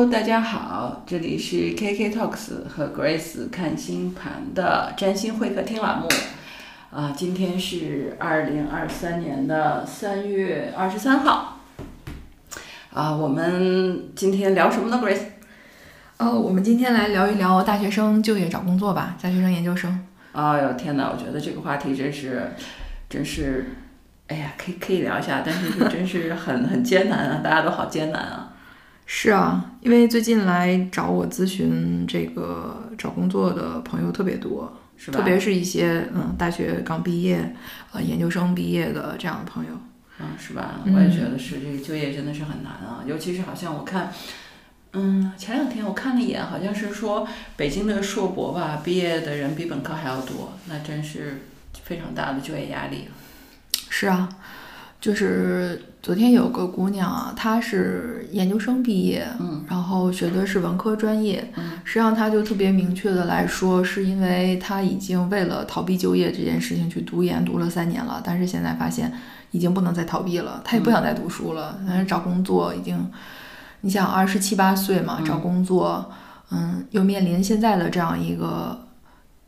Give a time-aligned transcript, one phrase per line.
[0.00, 6.08] Hello，大家好，这里是 KK Talks 和 Grace 看星盘的占星会客厅栏目。
[6.90, 11.60] 啊，今天是二零二三年的三月二十三号。
[12.94, 15.20] 啊，我们今天聊什么呢，Grace？
[16.16, 20.06] 哦，我们今天来聊一聊大学生就业找工作吧，大学生研究生。
[20.32, 22.50] 哎呦天哪，我觉得这个话题真是，
[23.10, 23.66] 真是，
[24.28, 28.46] 哎呀，可以可以聊一下，但是真是很 很艰难啊，大家都好艰难啊。
[29.04, 35.18] 是啊，因为最近来找我咨询这个找工作的朋友特别多，是吧？
[35.18, 37.54] 特别是一些嗯大学刚毕业，
[37.92, 39.70] 呃研究生毕业的这样的朋友。
[40.18, 40.82] 嗯，是吧？
[40.84, 44.12] 嗯我也觉得是，这个就业真的是很难啊，尤其是好像我看，
[44.92, 47.26] 嗯，前两天我看了一眼，好像是说
[47.56, 51.40] 北京的硕博吧，毕业的人比本科还要多，那真是
[51.84, 53.08] 非常大的就业压力。
[53.88, 54.28] 是啊，
[55.00, 69.10] 就是昨天有个姑娘啊，她是研究生毕业，嗯，然后学的是文科专业，嗯，实际上她就特别明确的来说，是因为她已经为了逃避就业这件事情去读研读了三年了，但是现在发现
[69.52, 73.10] 已经不能再逃避了，她也不想再读书了，但是找工作已经，
[73.80, 76.10] 你想二十七八岁嘛，嗯找工作，
[76.50, 78.78] 嗯，又面临现在的这样一个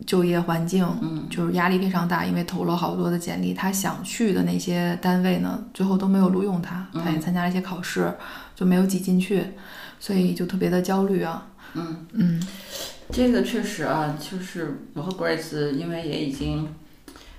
[0.06, 1.26] 就业环境，嗯。
[1.30, 8.12] 就是压力非常大，因为投了好多的简历，他想去的那些单位呢，最后都没有录用他，他也参加了一些考试，
[8.54, 9.44] 就没有挤进去，
[9.98, 11.46] 所以就特别的焦虑啊。
[11.74, 12.42] 嗯，嗯，
[13.10, 16.68] 这个确实啊，就是我和 Grace 因为也已经，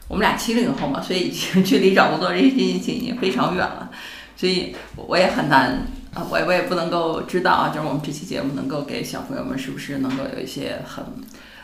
[0.08, 3.92] 我们俩七零后嘛，所以已经距离找工作这件事情已经非常远了，
[4.36, 11.06] 所以我也很难啊，我也我也不能够知道啊，就是我们这期节目能够给小朋友们是不是能够有一些很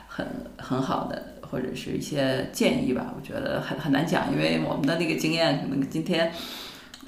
[0.09, 3.13] 很很好的或者是一些建议吧？
[3.15, 6.31] 我觉得很很难讲，因为我们的那个经验可能今天。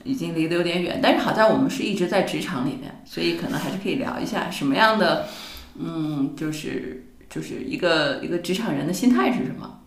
[0.04, 5.28] 已经离得有点远，但是好在我们是一直在职场里面，所以可能还是可以聊一下什么样的，
[5.78, 9.80] 嗯，就是就是一个一个职场人的心态是什么？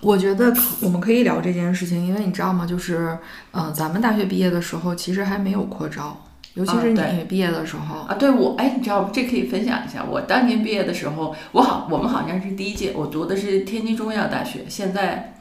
[0.00, 2.64] 我觉得可我们可以聊这件事情，因为你知道吗？
[2.64, 3.18] 就是，
[3.52, 6.18] 嗯、咱们大学毕业的时候，其实还没有扩招，
[6.56, 8.00] 尤其是你毕业的时候。
[8.08, 9.10] 啊，对我，哎，你知道吗？
[9.12, 10.02] 这可以分享一下。
[10.02, 15.34] 我当年毕业的时候，我好，我们好像是第一届，我读的是天津中医药大学，现在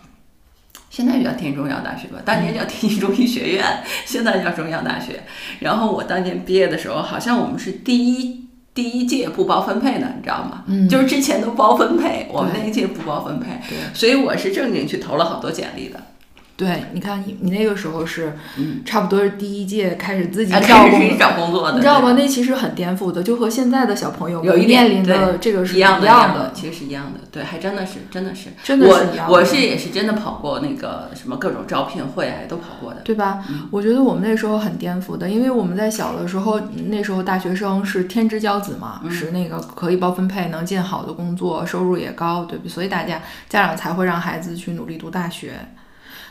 [0.90, 3.64] 现在就叫天津中医药大学吧，当年叫天津中医学院，
[4.06, 5.24] 现在叫中医药大学。
[5.60, 10.64] 然后我当年毕业的时候，好像我们是第一第一届不包分配的，你知道吗？
[10.68, 16.00] 嗯就是之前都包分配，我们那一届不包分配，对所以我是正经去投了好多简历的。
[16.58, 22.14] 对，你看你你那个时候是嗯，差不多是第一届开始自己啊，跳工自己找工作的，你知道吗？
[22.18, 33.02] 那其实很颠覆的，就和现在的小朋友有一面临的这个是一样的，样的，其实是一样的，对，还真的是，真的是，真的是一样的我我是也是真的跑过那个什么各种招聘会啊，都跑过的。
[33.02, 33.44] 对吧？
[33.50, 42.70] 嗯我觉得我们那时候很颠覆的，因为我们在小的时候，那时候大学生是天之骄子嘛，嗯是那个可以包分配，能进好的工作，收入也高，对不对？
[42.70, 45.52] 所以大家家长才会让孩子去努力读大学。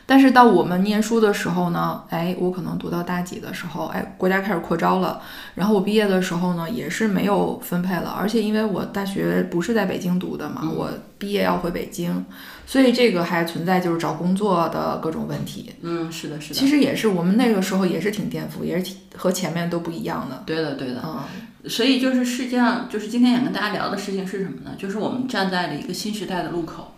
[0.06, 5.20] 但是到我们念书的时候呢，哎，我可能读到大几的时候，哎，国家开始扩招了，
[5.54, 12.24] 然后我毕业的时候呢，也是没有分配了，而且因为我大学不是在北京读的嘛，嗯我毕业要回北京，
[12.66, 15.72] 所以这个还存在就是找工作的各种问题。
[15.80, 20.42] 嗯，是的，是的，其实也是我们那个时候也是挺颠覆，也是挺和前面都不一样的。
[20.44, 21.00] 对的，对的。
[21.02, 24.72] 嗯，所以就是实际上，就是今天想跟大家聊的事情是什么呢？
[24.76, 26.93] 就是我们站在了一个新时代的路口，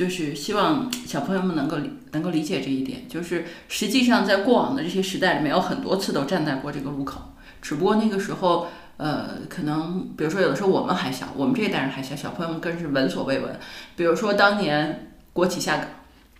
[0.00, 3.06] 就是希望小朋友们能够理能够理解这一点。
[3.06, 7.20] 就是实际上在过往的这些时代里面，有很多次都站在过这个路口，
[7.60, 8.68] 只不过那个时候。
[8.96, 13.58] 呃，可能比如说有的时候我们还小，我们这一代人还小，小朋友们更是闻所未闻。
[13.96, 15.86] 比如说当年国企下岗。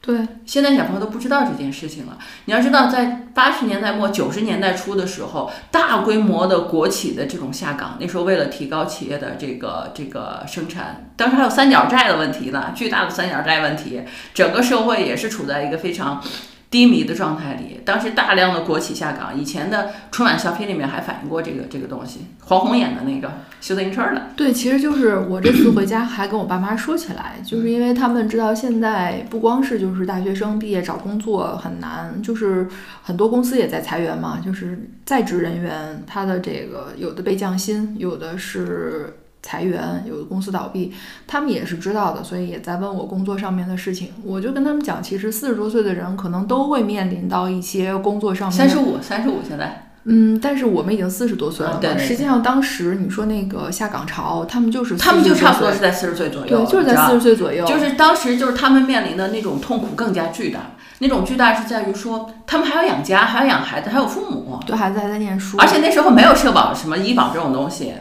[0.03, 2.17] 对，现在小朋友都不知道这件事情了。
[2.47, 14.03] 你要知道，在八十年代末九十年代初的时候，大规模的国企的这种下岗，那时候为了提高企业的这个这个生产，当时还有三角债的问题呢，巨大的三角债问题，
[14.33, 16.25] 整个社会也是处在一个非常
[16.71, 17.81] 低迷的状态里。
[17.85, 23.29] 当时大量的国企下岗，以前的春晚小品里面还反映过这个这个东西，黄宏演的那个
[23.61, 24.29] 修自行车的。
[24.37, 32.69] 对，其实就是我这次回家还跟我爸妈说起来，就是因为他们知道现在不光是就是大学生毕业找工作很难，就是
[33.03, 40.93] 很多公司也在裁员嘛，就是在职人员他的这个有的被降薪，有的是裁员，有的公司倒闭，
[41.27, 44.09] 他们也是知道的，所以也在问我工作上面的事情。
[44.25, 57.67] 我就跟他们讲，其实四十多岁的人可能都会面临到一些工作上面的三十五，三十五现在嗯，但是我们已经四十多岁了对对对实际上当时你说那个下岗潮，他们就是他们就差不多是在四十岁左右，对，就是在四十岁左右。
[57.67, 60.61] 就是当时就是他们面临的那种痛苦更加巨大，
[61.01, 67.93] 那种巨大是在于说他们还要养家，还要养孩子，还有父母，对孩子还在念书，而且那时候没有社保什么医保这种东西，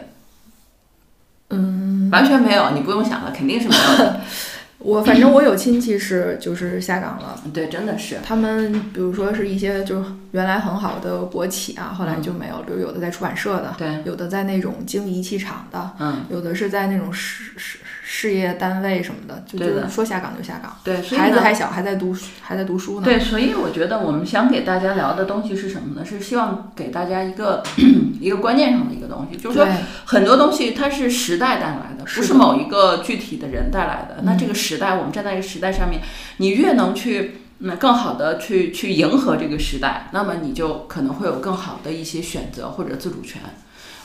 [1.50, 4.20] 嗯，完全没有，你不用想了，肯定是没有的。
[4.78, 7.38] 我反正我有亲戚是就是下岗了。
[7.52, 8.16] 对，真的是。
[8.24, 17.78] 他们比如说是一些就是原来很好的国企啊，后来就没有了，比如有的在出版社的，对，有的在那种精密仪器厂的，嗯，有的是在那种事事
[18.12, 20.76] 事业单位什么的，就对的就是说下岗就下岗。
[20.82, 23.04] 对，孩子还小，还在读书还在读书呢。
[23.04, 26.04] 对，所以我觉得我们想给大家聊的东西是什么呢？
[26.04, 27.62] 是希望给大家一个
[28.20, 29.64] 一个观念上的一个东西，就是说
[30.06, 34.22] 很多东西它是时代带来的，不是某一个具体的人带来的。
[34.24, 36.02] 那嗯这个时代，我们站在一个时代上面，
[36.38, 37.42] 你越能去。
[37.62, 43.42] 那，更好的去去迎合这个时代，那么你就可能会有更好的一些选择或者自主权。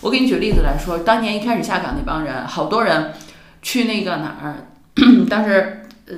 [0.02, 3.14] 我给你举例子来说，当年一开始下岗那帮人，好多人
[3.66, 4.68] 去那个哪儿，
[5.28, 6.14] 当时呃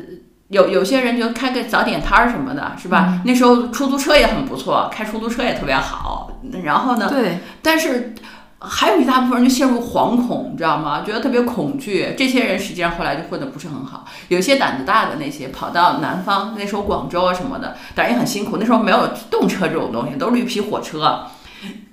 [0.49, 3.21] 有有些人就开个早点摊儿什么的，是吧？
[3.23, 6.41] 那时候出租车也很不错，开出租车也特别好。
[6.63, 8.13] 然后呢，对，但是
[8.59, 11.03] 还有一大部分人就陷入惶恐，你知道吗？
[11.05, 12.13] 觉得特别恐惧。
[12.17, 14.03] 这些人实际上后来就混得不是很好。
[14.27, 18.57] 有些胆子大的那些跑到南方，那时候广州啊什么的，但是也很辛苦。
[18.59, 21.27] 那时候没有动车这种东西，都是绿皮火车，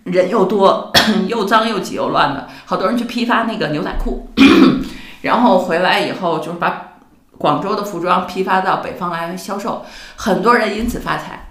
[0.03, 0.91] 人又多，
[1.29, 2.49] 又脏又挤又乱的。
[2.65, 4.29] 好多人去批发那个牛仔裤，
[5.25, 6.93] 然后回来以后就是把
[7.37, 9.85] 广州的服装批发到北方来销售，
[10.17, 11.49] 很多人因此发财。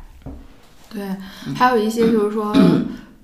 [0.89, 1.03] 对，
[1.47, 2.55] 嗯还有一些就是说，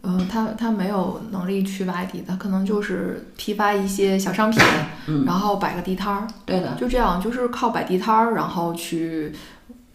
[0.02, 4.60] 嗯、他他没有能力去外地他，可能就是批发一些小商品，
[5.08, 9.32] 嗯然后摆个地摊儿，对的，就这样，就是靠摆地摊儿，然后去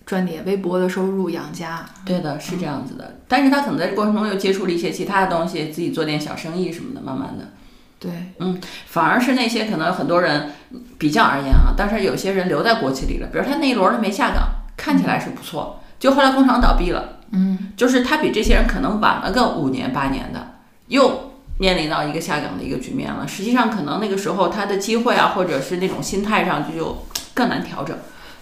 [0.07, 1.85] 赚点微薄的收入养家。
[2.05, 3.17] 对的，是这样子的。
[3.27, 7.49] 但是他可能在这过程中又接触了一些其他的东西，自己做点小生意什么的，慢慢的，
[8.05, 10.51] 对，嗯反而是那些可能很多人
[10.99, 14.47] 比较而言啊，但是有些人留在国企里了，比如他那一轮儿他没下岗，
[14.77, 20.57] 看起来是不错，就后来工厂倒闭了，嗯，就是他比这些人可能晚了个五年八年的，
[20.89, 23.27] 又面临到一个下岗的一个局面了。
[23.27, 27.97] 实际上，可能那个时候他的机会啊，或者是那种心态上就就更难调整。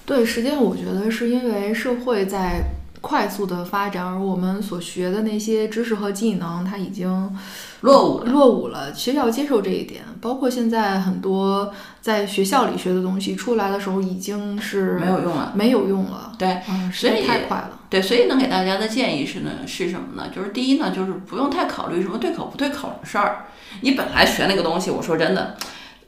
[0.04, 2.64] 对，实际上我觉得是因为社会在
[3.00, 7.36] 快速的发展，而我们所学的那些知识和技能，它已经
[7.82, 8.90] 落伍了落伍了。
[8.92, 15.52] 其实要接受这一点，包括现在很多在学校里学的东西，出来的时候已经是没有用了。
[15.54, 16.32] 没有用了。
[16.38, 17.78] 对，嗯，所以太快了。
[17.88, 20.30] 对，所以能给大家的建议是呢，是什么呢？
[20.34, 23.44] 就是第一呢，就是不用太考虑什么对口不对口的事儿。
[23.82, 25.56] 你本来学那个东西，我说真的，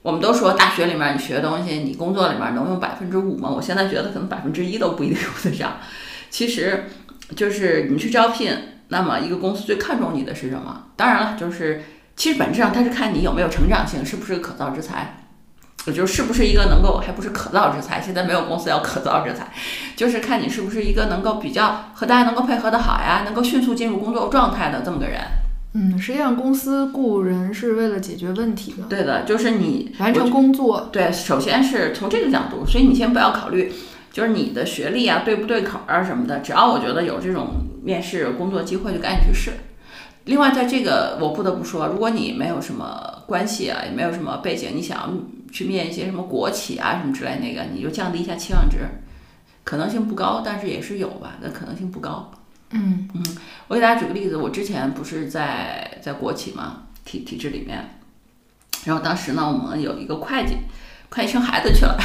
[0.03, 3.51] 我们都说大学里面你学的东西，你工作里面能用百分之五吗？
[3.51, 5.79] 我现在觉得可能百分之一都不一定用得上。
[6.31, 6.85] 其实，
[7.37, 8.51] 就是你去招聘，
[8.95, 10.85] 那么一个公司最看重你的是什么？
[10.95, 11.83] 当然了，就是
[12.15, 15.17] 其实本质上它是看你有没有成长性，是不是可造之才。
[15.87, 18.01] 我就是不是一个能够，还不是可造之才。
[18.01, 19.49] 现在没有公司要可造之才，
[19.97, 25.21] 就是看你是不是一个能够比较和大家能够配合的好呀，能够迅速进入工作状态的这么个人。
[25.75, 30.89] 嗯，实际上公司雇人是为了解决问题的，对的，就是你完成工作。
[30.93, 33.73] 对，首先是从这个角度，所以你先不要考虑，
[34.15, 37.49] 就是你的学历啊对不对口啊什么的，只要我觉得有这种
[37.83, 39.51] 面试工作机会，就赶紧去试。
[40.27, 45.11] 另外，在这个我不得不说，如果你没有什么关系啊，也没有什么背景，你想要
[45.51, 48.79] 去面一些什么国企啊什么之类那个，你就降低一下期望值，
[49.65, 52.31] 可能性不高，但是也是有吧，但可能性不高。
[52.71, 53.23] 嗯嗯
[53.67, 57.99] 我给大家举个例子，我之前不是在在国企嘛体体制里面，
[58.85, 60.55] 然后当时呢，我们有一个会计，
[61.15, 61.97] 会计生孩子去了，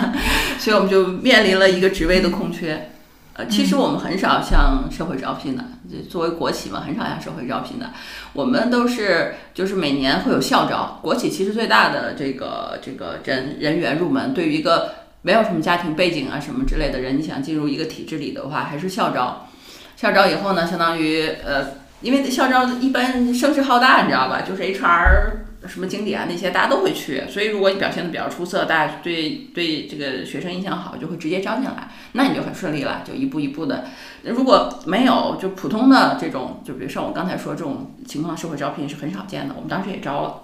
[0.58, 2.90] 所以我们就面临了一个职位的空缺。
[3.34, 7.90] 呃，其实我们很少向社会招聘的，就作为国企嘛，很少向社会招聘的。
[8.34, 14.90] 我们都是就是每年会有校招，国企其实最大的这个这个人人员入门，对于一个
[15.22, 19.48] 没有什么家庭背景啊什么之类的人，你想进入一个体制里的话，还是校招。
[19.96, 21.66] 校招以后呢，相当于呃，
[22.02, 24.42] 因为校招一般声势浩大，你知道吧？
[24.42, 25.30] 就是 HR
[25.70, 33.84] 什么经理啊那些大家都会去，所以如果你表现的比较出色，大家对对这个学生印象好，就会直接招进来，那你就很顺利了，就一步一步的。
[34.24, 39.54] 如果没有就普通的这种，就比如像我刚才说这种情况，社会招聘是很少见的。
[39.54, 40.34] 我们当时也招了。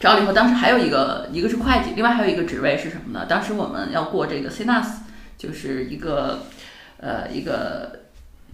[0.00, 3.24] 招了以后，当时还有一个，一个是会计，另外还有一个职位是什么呢？
[3.26, 4.86] 当时我们要过这个 CNAS，
[5.38, 6.46] 就是一个，
[6.98, 8.00] 呃，一个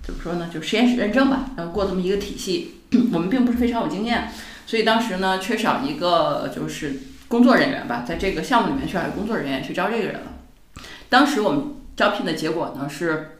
[0.03, 2.75] 怎么说呢，就实验室认证吧，然后过这么一个体系。
[3.13, 4.31] 我们并不是非常有经验，
[4.69, 6.95] 所以当时呢缺少一个就是
[7.27, 10.83] 工作人员吧，在这个项目里面缺少一个工作人员去招这个人了。
[11.09, 13.39] 当时我们招聘的结果呢是，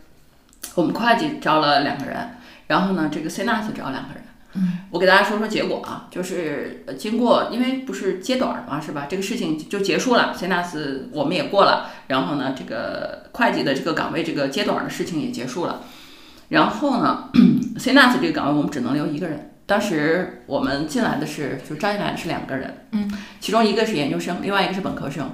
[0.75, 2.31] 我们会计招了两个人，
[2.69, 9.07] 然后呢这个 CNAS 招两个人，嗯，我给大家说说结果啊，就是呃经过，因为不是接短儿嘛，是吧？
[9.07, 15.83] 这个事情就结束了，CNAS 我们也过了，然后呢，这个会计的这个岗位这个接短儿的事情也结束了，
[16.49, 17.29] 然后呢，
[17.79, 19.57] CNAS 这个岗位我们只能留一个人。
[19.69, 25.31] 当时我们进来的是，就招进来的是两个人，嗯，其中一个是研究生，另外一个是本科生。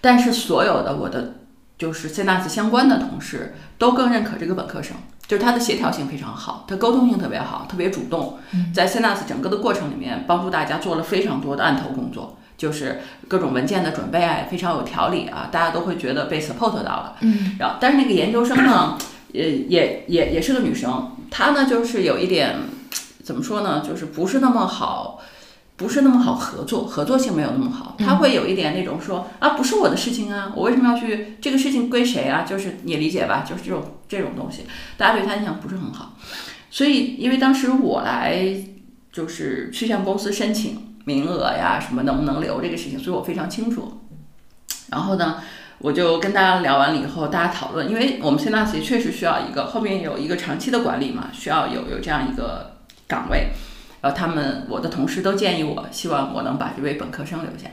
[0.00, 1.34] 但是所有的我的
[1.76, 8.38] 就是 CNAS 相关的同事都更认可这个本科生，就是他的协调性非常好，他沟通性特别好，特别主动，
[8.72, 17.16] 在 CNAS 整个的过程里面帮助大家做了非常多的案头工作，就是各种文件的准备啊，非常有条理啊，大家都会觉得被 support 到了。
[17.20, 18.96] 嗯，然后但是那个研究生呢，
[19.32, 22.56] 也，也也也是个女生，她呢就是有一点
[23.26, 25.20] 怎么说呢，就是不是那么好。
[25.78, 31.36] 不是那么好合作，合作性没有那么好，他会有一点那种说啊，不是我的事情啊，我为什么要去？
[31.38, 32.46] 这个事情归谁啊？
[32.48, 34.64] 就是你理解吧，就是这种这种东西，
[34.96, 36.14] 大家对他印象不是很好。
[36.70, 38.56] 所以，因为当时我来
[39.12, 44.00] 就是去向公司申请名额呀，什么能不能留这个事情，所以我非常清楚。
[44.88, 45.42] 然后呢，
[45.76, 52.75] 我就跟大家聊完了以后，大家讨论，因为我们现在其实确实需要一个后面有一个长期的管理嘛，需要有有这样一个
[53.06, 53.48] 岗位。
[54.02, 57.68] 呃，他们我的同事都建议我，希望我能把这位本科生留下。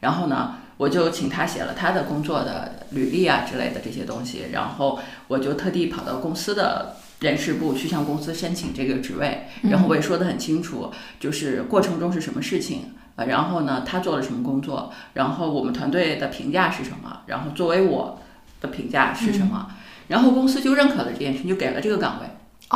[0.00, 4.46] 然后呢，我就请他写了他的工作的履历啊之类的这些东西。
[4.52, 4.98] 然后
[5.28, 9.46] 我就特地跑到公司的人事部去向公司申请这个职位。
[9.62, 18.20] 然后我也说得很清楚，就是过程中是什么事情，呃，然后呢他做了什么工作，然后我们团队的评价是什么，然后作为我
[18.60, 19.68] 的评价是什么，
[20.08, 22.26] 然后公司就认可了这件事，就给了这个岗位。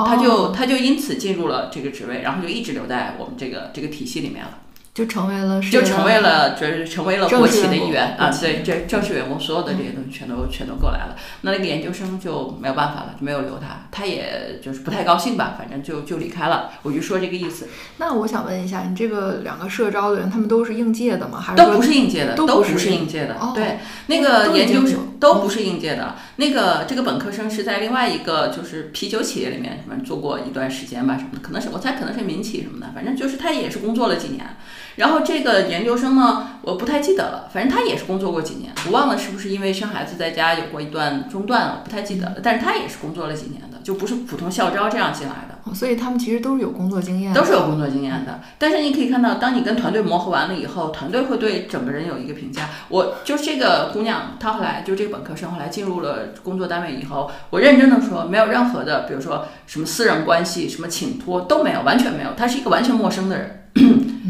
[0.04, 4.58] 他就他就因此进入了这个职位，然后就一直留在我们这个这个体系里面了，
[4.96, 11.14] 就成为了就成为了就是成为了国企的一员啊，对，这正式员工所有的这些东西全都全都过来了。
[11.42, 16.70] 那那个研究生就没有办法了，就没有留他，他也就是不太高兴吧，反正就就离开了。
[16.82, 17.68] 我就说这个意思。
[17.98, 21.38] 那我想问一下，你这个两个社招的人，他们都是应届的吗？
[21.38, 22.34] 还是都不是应届的？
[22.34, 23.34] 都不是应届的。
[23.34, 26.14] 哦，对，那个研究生都不是应届的。
[26.36, 34.56] 那个这个本科生是在另外一个就是啤酒企业里面什么做过一段时间吧，什么的，可能是我猜可能是民企什么的，反正就是他也是工作了几年。
[34.96, 42.36] 然后这个研究生呢，我不太记得了，反正他也是工作过几年，我忘了是不是因为生孩子在家有过一段中断了，不太记得了。
[42.42, 45.74] 但是他也是工作了几年的，就不是普通校招这样进来的。
[45.74, 48.40] 所以他们其实都是有工作经验，都是有工作经验的。
[48.56, 52.68] 但是你可以看到，当你跟团队磨合完了以后，团队会对整个人有一个评价。
[52.88, 62.30] 我就这个姑娘，她后来就这个本科生后来进入了工作单位以后，我认真的说，没有任何的，比如说什么私人关系、什么请托都没有，完全没有。
[62.36, 63.66] 她是一个完全陌生的人。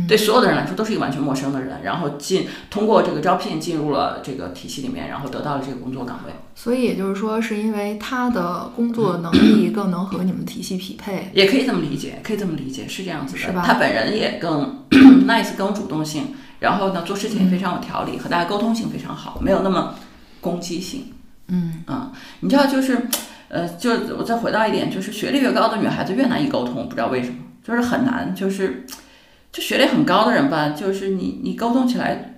[0.07, 6.33] 对所有的人来说都是一个完全陌生的人，然后进通过这个招聘进入了这个体系里面，然后得到了这个工作岗位。
[6.55, 13.63] 所以也就是说，是因为他的工作能力更能和你们体系匹配，也可以这么理解，可以这么理解，是这样子的，是吧？
[13.65, 14.85] 他本人也更
[15.27, 19.95] nice，更有主动性，然后呢，做事情也非常有条理，和大家沟通性非常好，没有那么
[20.41, 21.13] 攻击性。
[21.49, 22.11] 嗯啊，
[22.41, 23.07] 你知道，就是
[23.49, 28.87] 呃，就我再回到一点，就是学历越高的女孩子越难以沟通，不知道为什么，就是很难，就是。
[29.57, 32.35] 就学历很高的人吧，就是你你沟通起来，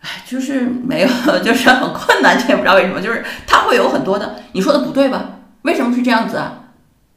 [0.00, 1.08] 哎，就是没有，
[1.38, 5.38] 就是很困难，你也不知道为什么，就是他会有很多的，你说的不对吧？
[5.62, 6.64] 为什么是这样子啊？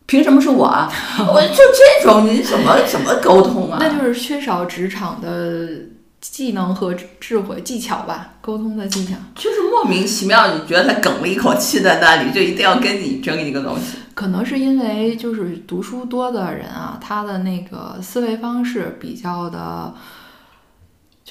[0.05, 0.87] 凭什么是我啊？
[1.33, 3.79] 我就这种，你怎么怎么沟通啊？
[3.81, 5.67] 那就是缺少职场的
[6.21, 9.15] 技能和智慧技巧吧，沟通的技巧。
[9.35, 13.97] 就是莫名其妙，你觉得他梗了一口气在那里，就一定要跟你争一个东西。
[14.13, 19.93] 可能是因为就是读书多的人啊，他的那个思维方式比较的，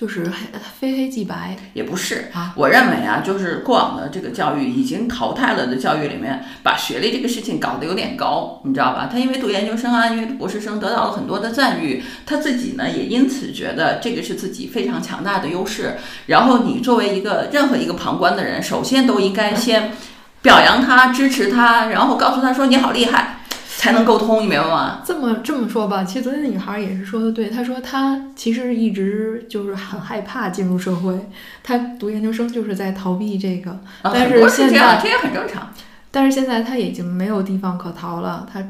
[0.01, 1.55] 就是黑非黑即白。
[1.75, 9.11] 也不是啊，我认为啊，就是过往的这个教育已经淘汰了的教育里面，把学历这个事情搞得有点高，你知道吧？
[9.13, 15.99] 他因为读研究生啊，因为读博士生得到了很多的赞誉，他自己呢也因此觉得这个是自己非常强大的优势。
[16.27, 19.93] 然后你作为一个任何一个旁观的人，首先都应该先。
[20.43, 23.41] 表扬他，支持他，然后告诉他说你好厉害，
[23.81, 25.01] 才能沟通，你明白吗？
[25.03, 27.49] 这么这么说吧，其实昨天那女孩也是说的对。
[27.49, 31.19] 她说她其实一直就是很害怕进入社会，
[31.63, 33.81] 她读研究生就是在逃避这个。
[34.03, 35.71] 但是现在这也很正常。
[36.11, 38.63] 但是现在她已经没有地方可逃了，她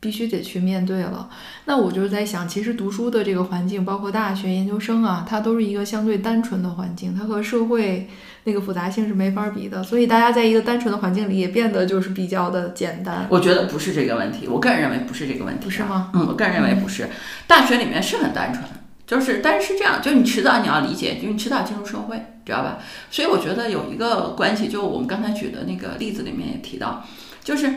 [0.00, 1.30] 必须得去面对了。
[1.64, 8.06] 那我就在想，其实读书的这个环境，包括大学、研究生啊，它都是一个相对单纯的环境，它和社会。
[8.48, 13.26] 那个复杂性是没法比的，所以大家在一个单纯的环境里也变得就是比较的简单。
[13.28, 16.10] 我觉得不是这个问题，我个人认为不是这个问题，是吗？
[16.14, 17.10] 嗯，我个人认为不是。
[17.46, 18.64] 大学里面是很单纯，
[19.06, 22.78] 就是但是是这样，就你迟早你要理解，就你迟早进入社会，知道吧？
[23.10, 27.04] 所以我觉得有一个关系，就我们刚才举的那个例子里面也提到，
[27.44, 27.70] 就是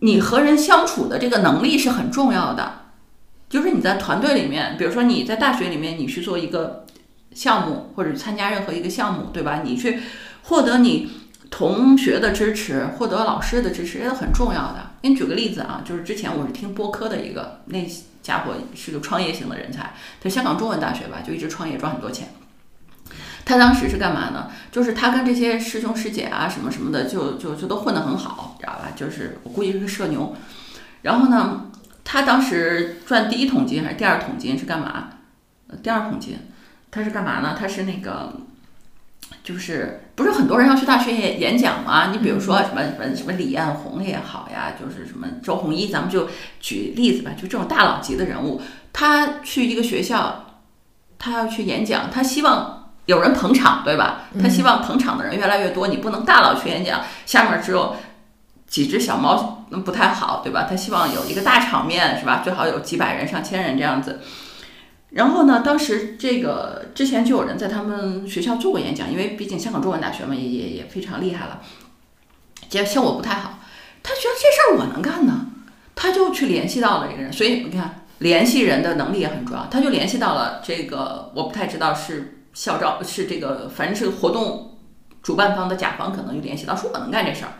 [0.00, 2.82] 你和人相处的这个能力是很重要的。
[3.48, 6.84] 就是你在团队里面，比如说你在大学里面，你去做一个
[7.38, 9.62] 项目或者参加任何一个项目，对吧？
[9.62, 10.00] 你去
[10.42, 11.08] 获得你
[11.48, 14.90] 同学的支持，获得老师的支持，这很重要的。
[15.00, 17.78] 给你举个例子啊，就是之前我是听播客的一个，那
[18.20, 22.30] 家伙是个创业型的人才，他香港中文大学吧，就一直创业赚很多钱。
[23.44, 24.50] 他当时是干嘛呢？
[24.72, 28.90] 就是他跟这些师兄师姐啊什么什么的，就就就都混得很好，知道吧？
[28.96, 30.34] 就是我估计是个社牛。
[31.02, 31.66] 然后呢？
[32.10, 35.10] 他当时赚第一桶金还是第二桶金是干嘛？
[35.82, 36.38] 第二桶金，
[36.90, 37.56] 他是干嘛呢？
[37.58, 38.32] 他是那个，
[39.42, 42.10] 就是不是很多人要去大学演演讲吗？
[42.10, 46.28] 你比如说什么什么什么李彦宏也好呀，就是什么周鸿祎，咱们就
[46.60, 48.60] 举例子吧，就这种大佬级的人物，
[48.92, 50.44] 他去一个学校，
[51.18, 54.22] 他要去演讲，他希望有人捧场，对吧？
[54.40, 57.96] 他希望捧场的人越来越多，你不能大佬去演讲，下面只有。
[58.68, 60.66] 几只小猫那不太好，对吧？
[60.68, 62.42] 他希望有一个大场面，是吧？
[62.44, 64.20] 最好有几百人、上千人这样子。
[65.10, 71.60] 然后呢，当时这个之前就有人在他们学校做过演讲，因为毕竟香港中文大学嘛，也也也非常厉害了。
[72.68, 73.58] 结果效果不太好，
[74.02, 75.46] 他觉得这事儿我能干呢，
[75.94, 77.32] 他就去联系到了这个人。
[77.32, 79.66] 所以你看，联系人的能力也很重要。
[79.70, 84.78] 他就联系到了这个，我不太知道是校招是这个，反正是活动
[85.22, 87.52] 主办方的甲方，可能就联系到说我能干这事儿。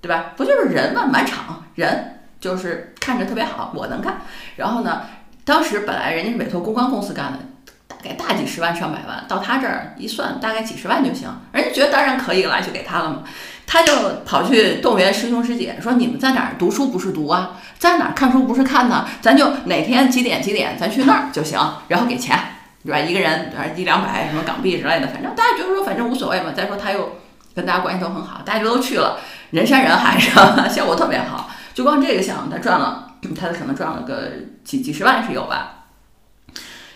[0.00, 0.34] 对吧？
[0.36, 4.20] 不就是人嘛，满场人就是看着特别好，我能干。
[4.56, 5.00] 然后呢，
[5.44, 7.38] 当时本来人家是委托公关公司干的，
[7.86, 11.28] 大概大几十万上百万，到他这儿一算，大概几十万就行。
[11.52, 13.22] 人家觉得当然可以了，就给他了嘛。
[13.66, 13.92] 他就
[14.24, 19.06] 跑去动员师兄师姐，说你们在哪儿读书不是读啊，在哪儿看书不是看呢？
[19.20, 21.58] 咱就哪天几点几点，咱去那儿就行，
[21.88, 22.38] 然后给钱，
[22.84, 22.98] 对吧？
[22.98, 26.52] 一个人一两百什么港币之类的，反正大家觉得说反正无所谓嘛。
[26.54, 27.16] 再说他又
[27.54, 29.18] 跟大家关系都很好，大家就都去了。
[29.50, 30.68] 人山人海，是吧？
[30.68, 31.50] 效果特别好。
[31.72, 34.30] 就光这个项目，他赚了， 他可能赚了个
[34.64, 35.86] 几几十万是有吧？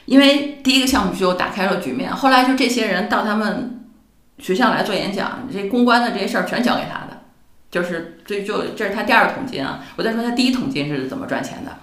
[0.04, 2.14] 因为第一个项目就打开了局面。
[2.14, 3.84] 后来就这些人到他们
[4.38, 7.22] 学校来做演讲，这公关的这些事儿全交给他的，
[7.70, 9.80] 就是这就这是他第二桶金啊。
[9.96, 11.76] 我再说他第一桶金是怎么赚钱的？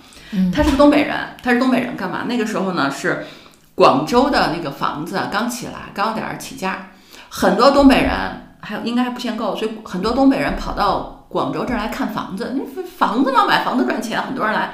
[0.53, 2.25] 他是个东北人，他是东北人，干嘛？
[2.27, 3.25] 那个时候呢是
[3.75, 6.91] 广州的那个房子刚起来，刚点儿起价，
[7.29, 8.41] 很多东北人。
[8.61, 12.55] 还有应该还不限购，所以很多东北人跑到广州这儿来看房子。
[12.97, 14.73] 房子嘛，买房子赚钱，很多人来。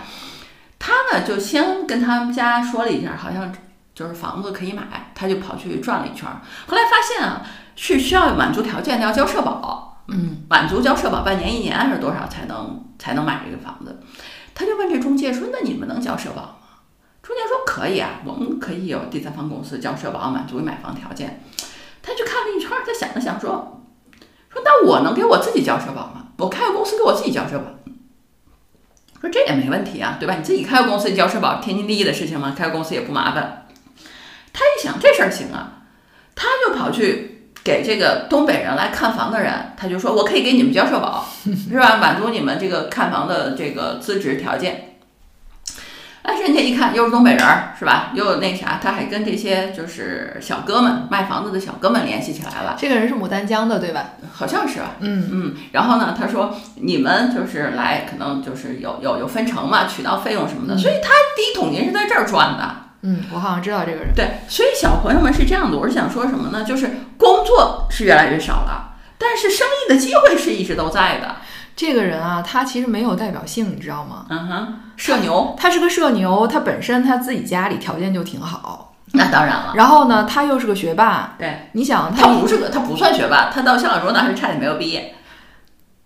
[0.77, 3.51] 他呢就先跟他们家说了一下，好像
[3.95, 6.29] 就是房子可以买，他就跑去转了一圈。
[6.67, 7.41] 后来发现啊，
[7.75, 13.99] 是需要满足条件的，要交社保，嗯，满足交社保半年一年还是多少才能才能买这个房子？
[14.53, 16.55] 他就问这中介说：“那你们能交社保吗？”
[17.23, 21.43] 中介说：“可以啊，我们可以有第三方公司交社保，满足买房条件。”
[22.03, 23.80] 他就看了一圈，他想了想说。
[24.51, 26.27] 说那我能给我自己交社保吗？
[26.37, 27.65] 我开个公司给我自己交社保。
[29.21, 30.35] 说这也没问题啊，对吧？
[30.35, 33.67] 你自己开个公司交社保，天经地义的事情嘛，开个公司也不麻烦。
[34.51, 35.83] 他一想这事儿行啊，
[36.35, 41.23] 他就跑去给这个东北人来看房的人，他就说我可以给你们交社保，
[41.69, 41.97] 是吧？
[41.97, 44.90] 满足你们这个看房的这个资质条件。
[46.23, 48.11] 但是人家一看又是东北人儿，是吧？
[48.13, 52.75] 又那啥，他还跟这些就是小哥们卖房子的小哥们联系起来了。
[52.77, 54.11] 这个人是牡丹江的，对吧？
[54.31, 54.91] 好像是吧。
[54.99, 55.55] 嗯嗯。
[55.71, 60.77] 然后呢，他说你们就是来，可能就是有有有分成嘛，渠道费用什么的。
[60.77, 62.75] 所以他第一桶金是在这儿赚的。
[63.03, 64.13] 嗯，我好像知道这个人。
[64.15, 65.77] 对，所以小朋友们是这样的。
[65.77, 66.63] 我是想说什么呢？
[66.63, 71.37] 就是工作是越来越少了，但是生意的机会是一直都在的。
[71.75, 74.27] 这个人啊，他其实没有代表性，你知道吗？
[74.29, 78.93] 嗯哼，社牛，他是个社牛，他本身他自己家里条件就挺好。
[79.13, 79.73] 那当然了。
[79.73, 81.33] 然后呢，他又是个学霸。
[81.39, 85.15] 对，你想他不是个，他不算学霸，他到香港中文大学差点没有毕业。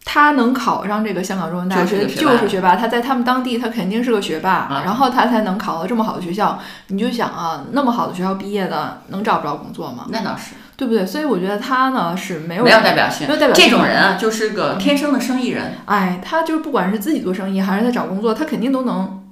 [0.06, 6.58] 他能考上这个香港中文大学就是学霸，他在他们当地他肯定是个学霸，然后他才能考到这么好的学校。
[6.88, 10.06] 你就想啊，那么好的学校毕业的，能找不着工作吗？
[10.08, 10.56] 那倒是。
[10.78, 11.06] 对不对？
[11.06, 13.64] 所以我觉得他呢是没有没有代表性，没有代表性。
[13.64, 15.74] 这种人啊，就是个天生的生意人。
[15.86, 19.24] 哎，他就是不管是自己做生意还是在找工作，他肯定都能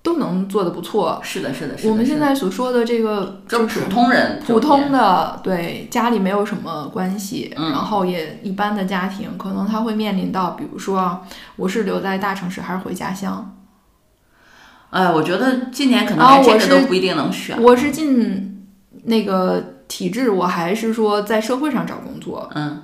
[0.00, 1.20] 都能做的不错。
[1.24, 1.90] 是的，是的，是的。
[1.90, 11.20] 我们现在所说的这个就是普通人，普通的对家里没有什么关系，然后也一般的家庭，可能他会面临到，比如说
[11.56, 13.56] 我是留在大城市还是回家乡。
[14.90, 17.60] 哎，我觉得今年可能连这个都不一定能选。
[17.60, 18.68] 我是进
[19.02, 19.64] 那个。
[19.92, 22.80] 体制，我还是说在社会上找工作，嗯，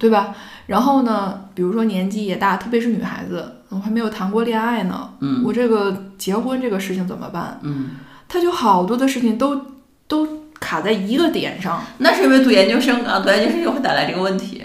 [0.00, 0.34] 对吧？
[0.66, 7.60] 然后呢，比如说年纪也大，特别是女孩子，我还没有谈过恋爱呢，嗯，我这个结婚这个事情怎么办？
[7.62, 7.90] 嗯，
[8.28, 9.60] 他就好多的事情都
[10.08, 10.26] 都
[10.58, 11.80] 卡在一个点上。
[11.98, 14.60] 那是因为读研究生啊，读研究生就会带来这个问题。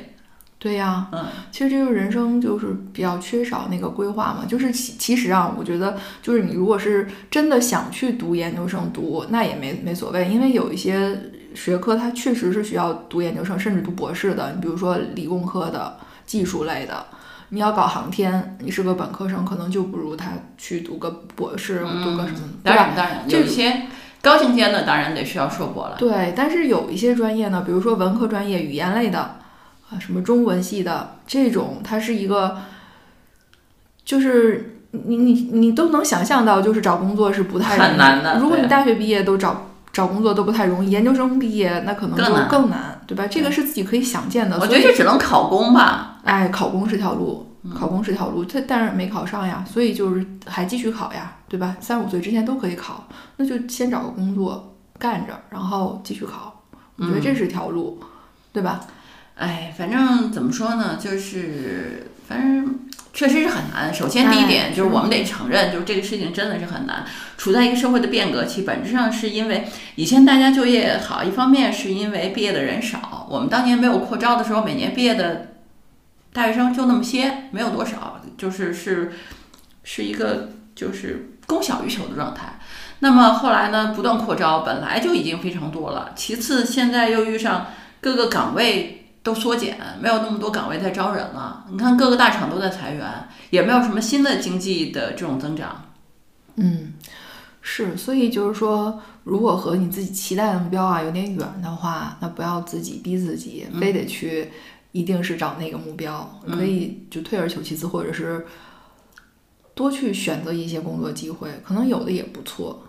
[0.58, 4.44] 对呀，嗯，其实这就是人生就是比较缺少那个规划嘛。
[4.48, 11.18] 就是其其实啊，我觉得就是你如果是真的想去读研究生读，那也没没所谓，因为有一些
[11.54, 14.54] 学科它确实是需要读研究生，甚至读博士的。
[14.56, 17.06] 你比如说理工科的、技术类的，
[17.50, 23.88] 你要搞航天，你是个本科生，可能就不如他去读个博士，读个什么，当然当然，有一些
[24.22, 25.96] 高精尖的当然得需要硕博了。
[25.98, 29.20] 对，但是有一些专业呢，比如说文科专业、语言类的，
[29.90, 32.58] 啊，什么中文系的这种，它是一个，
[34.04, 39.69] 就是你你你都能想象到，就是找工作是不太很难的如果你大学毕业都找
[40.00, 43.28] 找工作都不太容易，研究生毕业那可能就更难更难，对吧？
[43.28, 44.58] 这个是自己可以想见的。
[44.58, 46.22] 我觉得这只能考公吧。
[46.24, 51.76] 哎，考公是条路，嗯考公是条路，他但是没考上呀，所以就是还继续考呀，对吧？
[51.82, 56.62] 三十五岁之前都可以考，那就先找个工作干着，然后继续考，
[56.96, 58.00] 我觉得这是条路，
[58.54, 58.80] 对吧？
[59.36, 62.80] 哎，反正怎么说呢，就是反正
[63.20, 63.94] 确实是很难。
[63.94, 67.04] 首先第一点哎就是我们得承认，就是这个事情真的是很难。
[67.38, 73.28] 处在一个社会的变革期，本质上是因为以前大家就业好，一方面是因为毕业的人少。
[73.30, 75.48] 我们当年没有扩招的时候，每年毕业的
[76.32, 79.12] 大学生就那么些，没有多少，就是是
[79.84, 82.58] 是一个就是供小于求的状态。
[83.00, 86.14] 那么后来呢，不断扩招，本来就已经非常多了。
[86.16, 87.68] 其次，现在又遇上
[88.00, 91.66] 各个岗位都缩减，没有那么多岗位在招人了。
[91.70, 95.86] 你看各个大厂都在裁员，也没有什么新的经济的这种增长。
[96.56, 96.94] 嗯，
[97.62, 104.52] 是，所以就是说，如果和你自己期待的目标啊有点远的话，那不要自己逼自己，非得去
[104.92, 108.46] 一定是找那个目标，可以就退而求其次，或者是
[109.74, 112.84] 多去选择一些工作机会，可能有的也不错。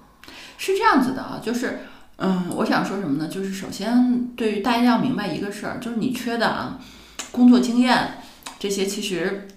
[0.56, 1.80] 是这样子的啊，就是，
[2.22, 3.28] 嗯，我想说什么呢？
[3.28, 6.78] 就是首先，对于大家要明白一个事儿，就是你缺的啊，
[7.32, 8.18] 工作经验
[8.58, 9.48] 这些其实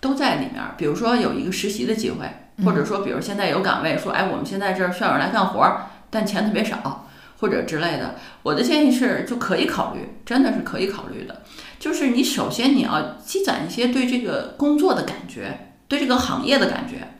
[0.00, 0.74] 都在里面儿。
[0.78, 2.26] 比如说有一个实习的机会，
[2.64, 7.06] 或者说，比如现在有岗位说，哎，我们现在这儿需要人来干活儿，但钱特别少，
[7.40, 8.14] 或者之类的。
[8.42, 11.42] 我的建议是，就可以考虑，真的是可以考虑的。
[11.78, 17.15] 就是你首先你要积攒一些对这个工作的感觉，对这个行业的感觉。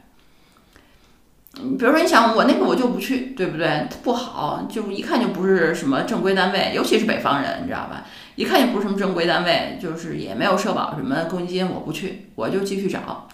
[1.59, 3.89] 嗯，比如说你想我那个我就不去，对不对？
[4.03, 8.05] 不好，就一看就不是什么正规单位，尤其是北方人，你知道吧？
[8.35, 13.27] 一看就不是什么正规单位，就是也没有社保什么公积金，我不去，我就继续找。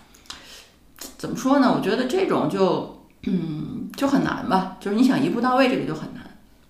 [1.19, 1.75] 怎么说呢？
[1.77, 6.23] 我觉得这种就嗯就很难吧，就是你想一步到位，这个就很难。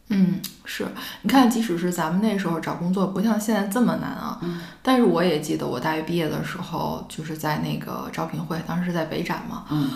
[0.09, 0.87] 嗯，是，
[1.23, 4.39] 你看，即使是咱们那时候找工作，不像现在这么难啊。
[4.43, 4.61] 嗯。
[4.83, 9.65] 但是我也记得我大学毕业的时候，就是在那个招聘会，当时是在北展嘛。
[9.71, 9.91] 嗯。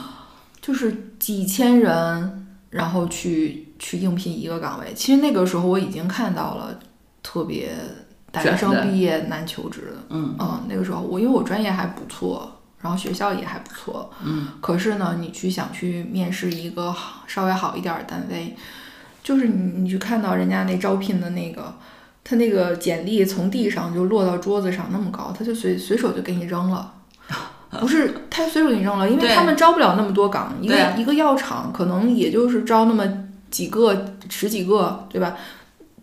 [0.66, 4.92] 就是几千人，然后去去应聘一个岗位。
[4.96, 6.76] 其实那个时候我已经看到了
[7.22, 7.70] 特别
[8.32, 10.06] 大学生毕业难求职的。
[10.08, 12.50] 嗯嗯，那个时候我因为我专业还不错，
[12.80, 14.10] 然后学校也还不错。
[14.24, 14.48] 嗯。
[14.60, 18.56] 可是呢，你去想去面试一个好稍微好一点儿的单位，
[19.22, 21.72] 就是你你去看到人家那招聘的那个，
[22.24, 26.94] 他那个简历从地上就落到桌子上那么高，他就随随手就给你扔了。
[27.70, 33.04] 不是， 太随手给你扔了，因为他们招不了那么多岗，一个一个药厂可能也就是招那么
[33.50, 35.34] 几个、十几个，对吧？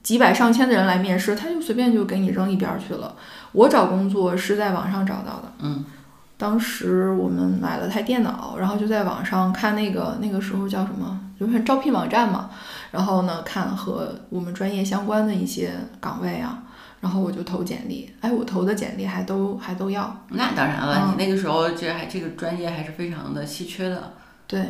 [0.02, 3.15] 几百上千的人来面试，他就随便就给你扔一边儿去了。
[3.54, 5.86] 我找工作是在网上找到的，嗯
[6.36, 12.49] 当时我们买了台电脑，然后就在网上看那个那个时候叫什么，就是招聘网站嘛。
[12.91, 15.71] 然后呢，看和我们专业相关的一些
[16.02, 16.63] 岗位啊，
[17.04, 18.10] 然后我就投简历。
[18.22, 20.26] 哎，我投的简历还都还都要。
[20.30, 24.13] 那当然了，嗯你那个时候这还这个专业还是非常的稀缺的。
[24.48, 24.66] 对，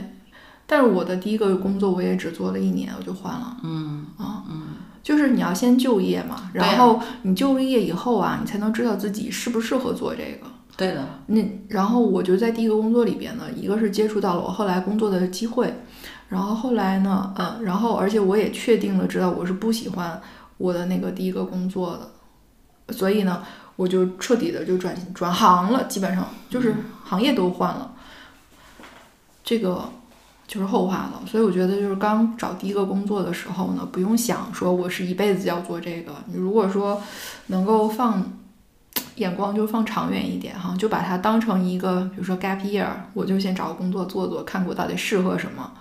[0.66, 3.58] 但是我的第一个工作我也只做了一年，我就换了。
[3.62, 4.62] 嗯啊，嗯，
[5.04, 10.48] 就是你要先就业嘛，然后你就了业以后啊，你才能知道自己适不适合做这个。
[10.76, 11.06] 对的。
[11.28, 15.72] 那然后我就在第一个工作里边呢，一个是接触到了我后来工作的机会，
[16.30, 20.20] 然后后来呢，嗯，然后而且我也确定了知道我是不喜欢
[20.58, 22.10] 我的那个第一个工作的，
[22.90, 23.44] 所以呢，
[23.76, 27.92] 我就彻底的就转转行了，基本上就是行业都换了，
[29.44, 29.90] 这个
[30.48, 31.22] 就是后话了。
[31.26, 37.02] 所以我觉得就是刚找第一个工作的时候呢，不用想说我是一辈子要做这个，你如果说
[37.48, 38.24] 能够放。
[39.18, 45.72] 眼光就放长远一点哈，就把它当成一个，比如说 gap year，我就先找个工作做做，看我到底适合什么，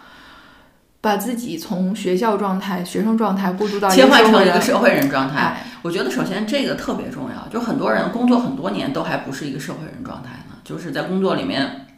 [1.02, 5.36] 把自己从学校状态、学生状态过渡到切换成一个社会人状态。
[5.36, 11.88] 哎，我觉得首先这个特别重要，就很多人工作很多年都还不是一个社会人状态呢，就是在工作里面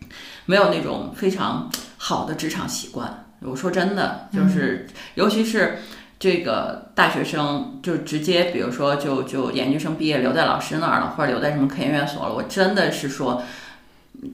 [0.46, 3.26] 没有那种非常好的职场习惯。
[3.40, 4.86] 我说真的，就是、
[5.16, 5.80] 尤其是
[6.18, 13.42] 这个大学生就直接，比如说就就研究生毕业留在老师那儿了，或者留在什么科研院所了，我真的是说，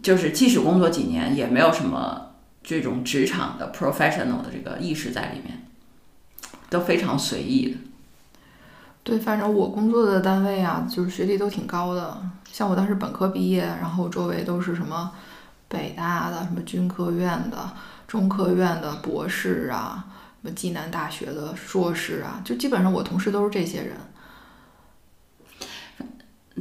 [0.00, 2.29] 就是即使工作几年，也没有什么
[2.70, 5.60] 这种职场的 professional 的这个意识在里面，
[6.68, 7.76] 都非常随意的。
[9.02, 12.22] 对，反正我工作的单位啊，就是学历都挺高的。
[12.52, 15.10] 像我当时本科毕业，然后周围都是什么
[15.66, 17.72] 北大的、什么军科院的、
[18.06, 20.04] 中科院的博士啊，
[20.40, 23.96] 什么暨南大学的硕士啊，就基本上我同事都是这些人。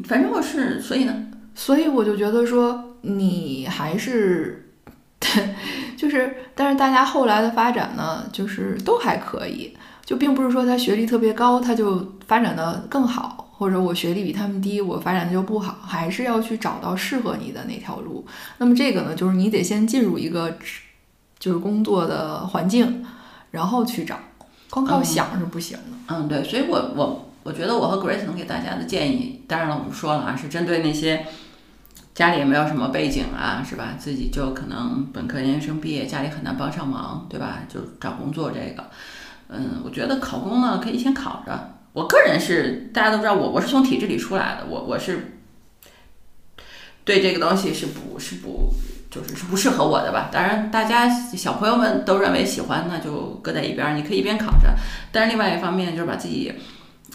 [0.06, 4.69] 反正我是，所以呢，所以我就觉得说，你还是，
[5.98, 18.26] 就是，但是大家后来的发展呢，就是都还可以，就并不是说他学历特别高，他就发展的更好，或者我学历比他们低，我发展的就不好，还是要去找到适合你的那条路。
[18.58, 20.58] 那么这个呢，就是你得先进入一个
[21.38, 23.06] 就是工作的环境，
[23.52, 24.18] 然后去找，
[24.70, 26.16] 光靠嗯想是不行的。
[26.16, 31.26] 嗯，对，所以我我我觉得我和 Grace 能给大家的建议，当然了，我们说了啊，是针对那些
[32.14, 33.96] 家里也没有什么背景啊，是吧？
[33.98, 37.60] 自己就可能本科、研究生毕业，家里很难帮上忙，对吧？
[37.70, 38.90] 就找工作这个，
[39.48, 41.76] 嗯，我觉得考公呢可以先考着。
[41.94, 45.40] 我个人是大家都知道我我是从体制里出来的，我我是
[47.06, 48.74] 对这个东西是不是不
[49.10, 50.30] 就是是不适合我的吧？
[50.32, 54.76] 当然，大家小朋友们都认为喜欢，那就搁在一边，你可以一边考着。
[55.12, 56.54] 但是另外一方面就是把自己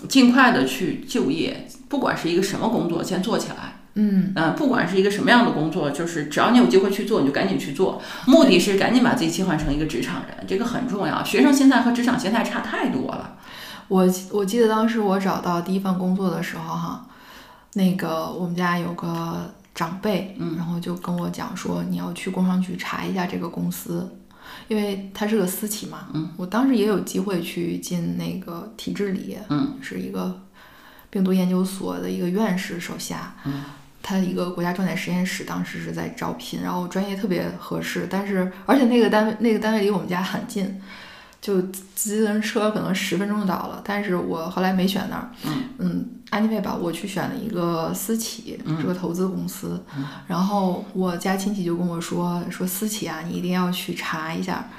[0.09, 3.73] 尽快的去就业，不管是一个什么工作，先做起来。
[3.94, 8.02] 嗯，嗯、不管是一个什么样的工作，就是只要你有机会去做，你就赶紧去做。
[8.26, 11.22] 目的是赶紧把自己切换成一个职场人，这个很重要。
[11.22, 13.37] 学生心态和职场心态差太多了。
[13.88, 17.07] 我我记得当时我找到第一份工作的时候，哈，
[17.74, 24.11] 那个我们家有个长辈，嗯然后就跟我讲说，你要去工商局查一下这个公司，
[24.68, 26.09] 因为它是个私企嘛。
[26.14, 30.40] 嗯，我当时也有机会去进那个体制里，嗯，是一个
[31.11, 33.62] 病毒研究所的一个院士手下，嗯，
[34.04, 40.80] 他一个国家重点实验室当时是在招聘，然后专业特别合适，但是而且那个单位那个单位离我们家很近。
[41.40, 41.60] 就
[41.94, 45.30] 自行车可能十分钟就到了，但是我后来没选那儿。
[45.76, 49.84] 嗯，anyway 吧，我去选了一个私企，嗯是个投资公司。
[49.94, 54.70] 嗯然后我家亲戚就跟我说，说私企啊，你一定要去查一下，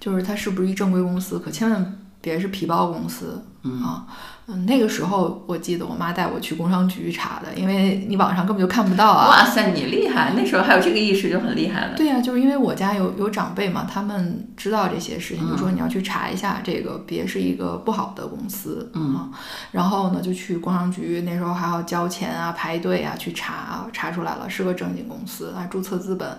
[0.00, 3.44] 就是它是不是一正规公司，可千万别是皮包公司。
[3.62, 4.06] 嗯啊，
[4.46, 9.28] 嗯，那个时候我记得我妈带我去工商局查的，因为你网上根本就看不到啊。
[9.28, 10.34] 哇塞，你厉害！
[10.36, 11.96] 那时候还有这个意识就很厉害了。
[11.96, 19.30] 对呀、就是因为我家有有长辈嘛，他们知道这些事情，就说嗯你要去查一下这个，别是一个不好的公司，嗯啊，
[19.72, 26.38] 然后呢就去工商局，那时候还要交钱啊、排队啊去查啊，查出来了是个正经公司啊，注册资本。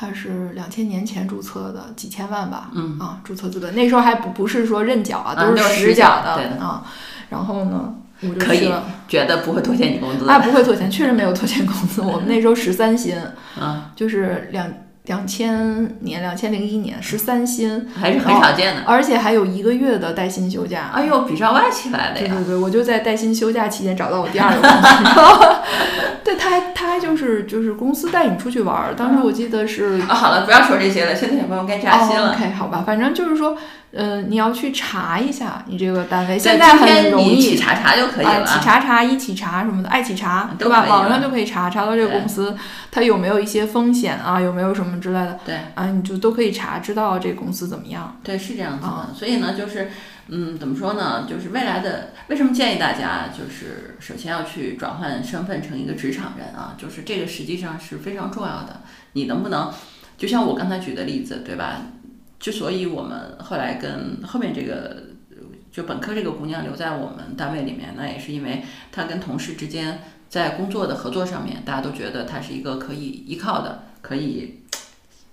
[0.00, 6.84] 它是两千年前注册的，几千万吧，嗯啊，注册资本那时候还不不是说认缴啊，啊都是实实缴的啊。
[7.28, 8.72] 然后呢，我就可以，
[9.06, 10.32] 觉得不会拖欠你工资的。
[10.32, 12.00] 啊，不会拖欠，确实没有拖欠工资。
[12.02, 13.16] 我们那时候十三薪，
[13.60, 14.66] 嗯，就是两
[15.04, 18.82] 两千年，两千零一年十三薪，还是很少见的。
[18.86, 20.90] 而且还有一个月的带薪休假。
[20.92, 22.34] 哎呦，比上外企来的呀！
[22.34, 24.70] 对对对，我就在带薪休假期间找到我第二个工
[25.14, 25.56] 作，
[26.24, 32.32] 对他还他还就是就是公司带你出去玩儿，当时我记得是啊，好了，不要说这些了，现在小朋友该扎心哦了。
[32.34, 33.56] ，OK，好吧，反正就是说，
[33.90, 37.56] 呃，你要去查一下你这个单位，现在很容易。
[37.56, 40.84] 查查就可以啊，了企查查、一起查什么的，爱企查，对吧？
[40.86, 42.54] 网上就可以查，查到这个公司
[42.90, 48.18] 它有没有一些风险啊，有没有什么之类的对啊，你就都可以查，知道这个公司怎么样。
[48.22, 48.88] 对，是这样子的。
[48.88, 49.90] 啊所以呢，就是
[50.28, 51.26] 嗯，怎么说呢？
[51.26, 56.74] 就是未来的为什么建议大家就是首先要去转换身份成一个职场人啊？
[56.76, 58.82] 就是这个实际上是非常重要的。
[59.14, 59.72] 你能不能
[60.18, 61.80] 就像我刚才举的例子，对吧？
[62.38, 65.02] 之所以我们后来跟后面这个
[65.72, 74.62] 就本科这个姑娘留在我们单位里面，那也是因为她跟同事之间在工作的合作上面，大家都觉得她是一个可以依靠的，可以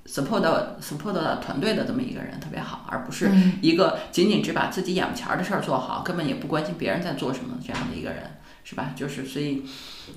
[0.07, 3.53] support 到 support 到团队的这么一个人，特别好，而不是嗯。
[3.61, 8.21] 一个仅仅只把自己眼巴前儿的事儿做好，根本也不关心别人在做什么这样的一个人，
[8.65, 8.91] 是吧？
[8.95, 9.63] 就是所以，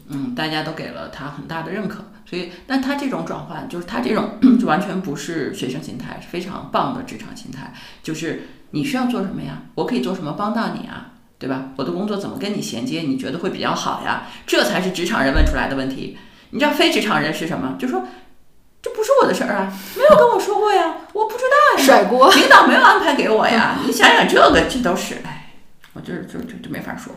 [0.08, 9.62] 嗯，大家都给了他很大的认可，所以，但他这种转换，就是他这种就完全不是学生心态，是非常棒的职场心态，就是你需要做什么呀？
[9.74, 11.12] 我可以做什么帮到你啊？
[11.38, 11.72] 对吧？
[11.76, 13.02] 我的工作怎么跟你衔接？
[13.02, 14.26] 你觉得会比较好呀？
[14.46, 16.16] 这才是职场人问出来的问题。
[16.50, 17.76] 你知道非职场人是什么？
[17.78, 18.02] 就说
[18.80, 21.84] 这不是我的事儿啊，没有跟我说过呀，我不知道呀。
[21.84, 22.32] 甩锅。
[22.32, 23.78] 领导没有安排给我呀。
[23.86, 25.52] 你想想这个，这都是，哎，
[25.92, 27.12] 我就是就就就没法说。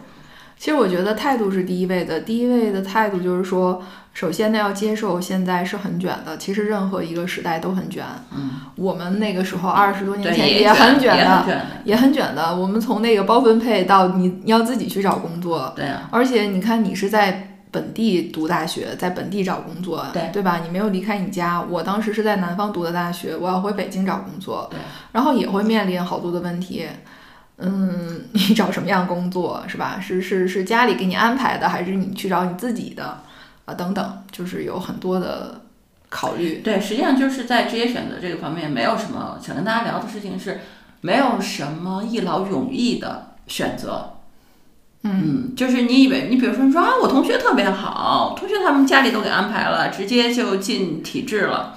[0.61, 3.81] 其实我觉得态度是第一位的，第一位的态度就是说，
[4.13, 8.05] 首先呢要接受现在是很卷的，其实任何一个时代都很卷。
[8.31, 12.55] 嗯，我们那个时候二十多年前也很卷的，也很卷的。
[12.55, 20.61] 我们从那个包分配到你你要自己去找工作，对啊，而且你看你是在本地读大学，在本地找工作，对对吧？
[20.63, 21.59] 你没有离开你家。
[21.59, 24.77] 我当时是在南方读的大学，我要回北京找工作，对
[25.11, 26.85] 然后也会面临好多的问题。
[26.87, 26.97] 嗯，
[28.33, 29.99] 你找什么样工作是吧？
[30.01, 33.19] 是是是家里给你安排的，还是你去找你自己的
[33.65, 33.73] 啊？
[33.73, 35.61] 等等，就是有很多的
[36.09, 36.61] 考虑。
[36.63, 40.61] 对，实际上就是在职业选择这个方面，没有什么想跟大家聊的事情是，
[41.01, 44.13] 没有什么一劳永逸的选择。
[45.03, 51.75] 嗯，就是你以为你比如说你说啊，我同学特别好，同学他们家里都给安排了，直接就进体制了。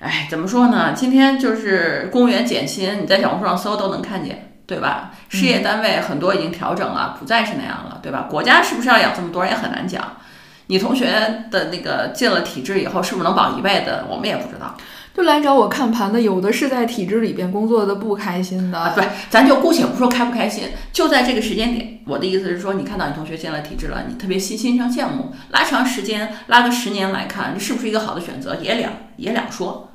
[0.00, 0.92] 哎，怎么说呢？
[0.92, 5.12] 今天就是公务员减薪，你在小红书上搜都能看见，对吧？
[5.28, 8.26] 事业单位很多已经调整了，不再是那样了，对吧？
[8.30, 10.02] 国家是不是要养这么多人也很难讲。
[10.68, 11.10] 你同学
[11.50, 14.74] 的那个进了体制以后，是不是能保一辈子，我们也不知道。
[15.14, 29.90] 就来找我看盘的，有的是在体制里边工作的不开心的，啊，对，咱就姑且不说开不开心，就在这个时间点，我的意思是说，你看到你同学进了体制了，你特别欣欣赏羡慕，拉长时间，拉个十年来看，这是不是一个好的选择，也两也两说。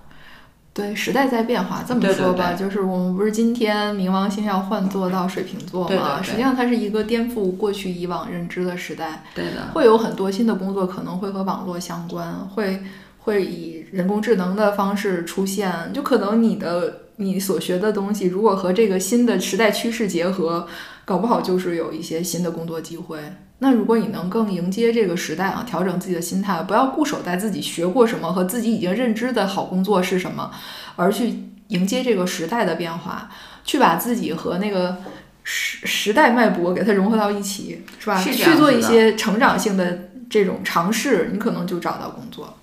[0.74, 1.84] 对，时代在变化。
[1.86, 6.22] 这么说吧，对就是我们不是今天冥王星要换座到水瓶座嘛？
[6.22, 12.82] 实际上它是一个颠覆过去以往认知的时代，对的，会有很多新的工作可能会和网络相关，会
[13.18, 20.66] 会以人工智能的方式出现，就可能你的你所学的东西，如果和这个新的时代趋势结合，
[21.04, 23.20] 搞不好就是有一些新的工作机会。
[23.60, 30.52] 那如果你能更迎接这个时代啊，调整自己的心态，不要固守在自己学过什么和自己已经认知的好工作是什么，
[30.96, 33.30] 而去迎接这个时代的变化，
[33.64, 34.98] 去把自己和那个
[35.44, 38.20] 时时代脉搏给它融合到一起，是吧？
[38.20, 42.58] 是去做一些成长性的这种尝试，你可能就找到工作。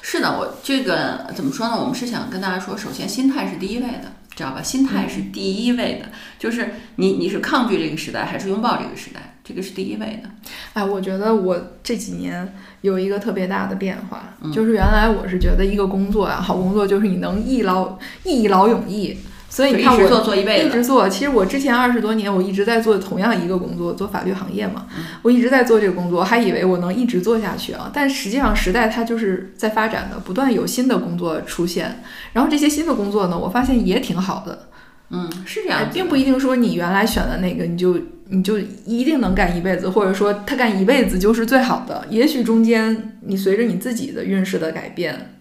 [0.00, 1.76] 是的，我这个怎么说呢？
[1.78, 4.62] 我们是想跟大家说，首先心态是第一位的，知道吧？
[4.62, 6.08] 心态是第一位的，
[6.38, 10.28] 就是你你是抗拒这个时代，还是拥抱这个时代，这个是第一位的。
[10.74, 19.16] 哎，我觉得我这几年有一个特别大的变化，嗯就是原来我是觉得一个工作啊，好工作就是你能一劳一劳永逸，
[19.48, 27.90] 所以你看我一直做做一辈子，一直做，其实我之前二十多年，我一直在做同样一个工作，做法律行业嘛，嗯我一直在做这个工作，还以为我能一直做下去啊。
[27.92, 32.02] 但实际上时代它就是在发展的，不断有新的工作出现，
[32.34, 34.67] 然后这些新的工作呢，我发现也挺好的，
[35.10, 45.34] 嗯，是这哎样并不一定说你原来选的那个你就你就一定能干一辈子，或者说他干一辈子就是最好的，也许中间你随着你自己的运势的改变。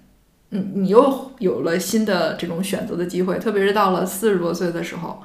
[0.52, 5.22] 嗯，你又有了新的这种选择的机会，特别是到了四十多岁的时候，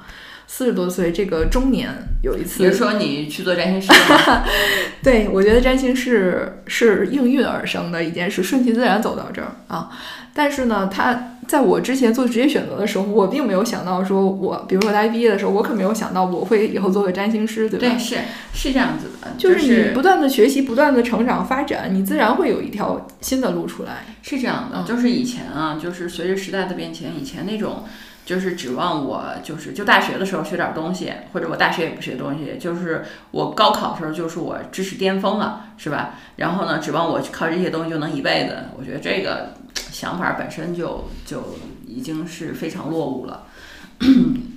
[0.47, 1.89] 四十多岁这个中年
[2.21, 4.43] 有一次比如说你去做占星师嘛，
[5.01, 9.89] 对，我觉得占星是是应运而生的一件事，顺其自然走到这儿啊。
[10.33, 17.87] 但是呢，他在我之前做职业选择的时候，我并没有想到说我，比如说大学毕业的时候，我可没有想到我会以后做个占星师，对吧？
[17.95, 18.17] 对，是
[18.53, 24.05] 是这样子的，就是是你不断的学习，不断的成长发展，你自然会有一条新的路出来。
[24.21, 27.83] 是这样的，嗯就是以前啊，就是随着时代的变迁，以前那种
[28.25, 36.15] 就是指望我就是就大学的时候学点东西，或者我大学也不学东西，就是我高考的时候就是我知识巅峰了，是吧？
[36.37, 39.55] 然后呢，指望我靠这些东西就能一辈子，我觉得这个
[40.03, 41.55] 想法本身就就
[41.87, 43.45] 已经是非常落伍了。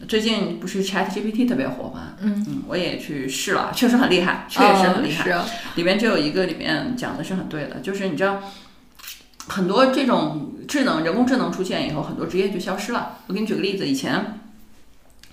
[0.08, 2.14] 最近不是 Chat GPT 特别火吗？
[2.20, 5.22] 嗯，嗯，我也去试了，确实很厉害，确实很厉害。
[5.22, 8.42] 是啊，里面就有一个里面讲的是很对的，就是你知道，
[9.46, 13.18] 很多这种智能人工智能出现以后，很多职业就消失了。
[13.28, 14.40] 我给你举个例子，以前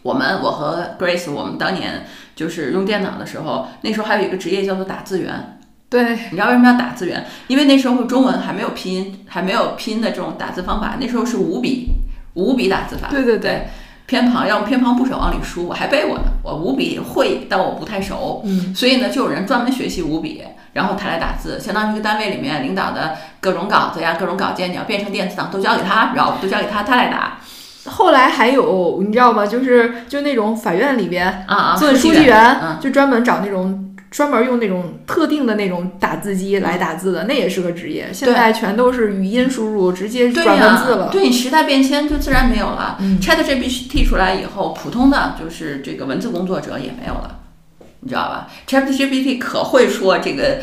[0.03, 5.59] 我们我和 Grace 我们当年就是用电脑的时候，那时候还有一个职业叫做打字员。
[5.93, 7.23] 对，你知道为什么要打字员？
[7.45, 11.91] 因为那时候中文还没有拼音，还没有拼音的这种打字方法，那时候是五笔
[12.33, 13.09] 五笔打字法。
[13.11, 13.67] 对对对对，
[14.07, 16.23] 偏旁要用偏旁部首往里输，我还背过呢。
[16.41, 18.41] 我五笔会，但我不太熟。
[18.43, 20.41] 嗯，所以呢，就有人专门学习五笔，
[20.73, 27.37] 然后他来打字，相当于一个单位里面领导的各种稿子呀、各种稿件，你要变成电子档都交给他，然后都交给他，他来打
[27.85, 29.45] 后来还有你知道吗？
[29.45, 33.91] 就是就那种法院里边啊啊，做书书记员，嗯，就专门找那种。
[34.13, 38.11] 专门用那种特定的那种打字机来打字的，那也是个职业。
[38.13, 41.09] 现在全都是语音输入，直接对转文字，了。
[41.11, 42.97] 对你时代变迁就自然没有了。
[42.99, 47.39] 嗯 Chat GPT 出来以后，普通的就是这个文字工作者也没有了。
[48.01, 50.59] 你知道吧？ChatGPT 可会说这个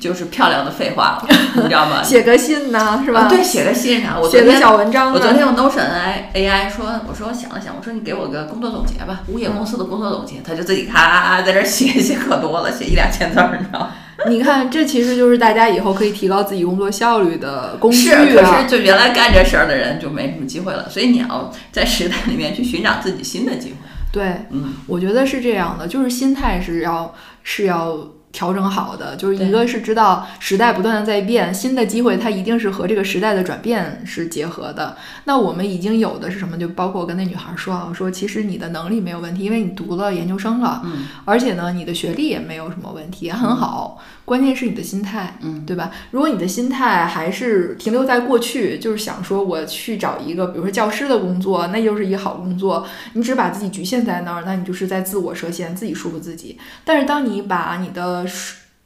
[0.00, 1.28] 就是漂亮的废话了，
[1.62, 2.02] 你知道吗？
[2.02, 3.20] 写个信呐，是吧？
[3.22, 4.18] 啊对，写个信啥？
[4.18, 5.12] 我写个小文章啊。
[5.14, 13.90] 我昨天用 Notion AI AI 说，我说我想了想，我说你给我个工作总结吧，物业公司的工作总结，他就自己咔在这儿写写可多了，写一两千字儿，你知道吗？
[14.28, 18.62] 你看，这其实就是大家以后可以提高自己工作效率的工具是，可啊。
[18.62, 23.76] 是就原来干这事儿的人就没什么机会了，所以你要在时代里面去寻找自己新的机会。
[24.10, 27.98] 对，嗯，我觉得是这样的，就是心态是要是要
[28.36, 34.94] 调整好的，就是一个是知道时代不断的在变，新的机会它一定是和这个时代的转变是结合的。
[35.24, 36.58] 那我们已经有的是什么？
[36.58, 43.98] 就包括我跟那女孩说啊，我说其实你的能力没有问题，因为你读了研究生了，嗯，而且呢，你的学历也没有什么问题，也很好。
[44.26, 45.90] 关键是你的心态，嗯，对吧？
[46.10, 56.58] 如果你的心态还是停留在过去，就是想说我去找一个，比如说教师的工作，那又是一个好工作，你只把自己局限在那儿，那你就是在自我设限，自己束缚自己。
[56.84, 58.25] 但是当你把你的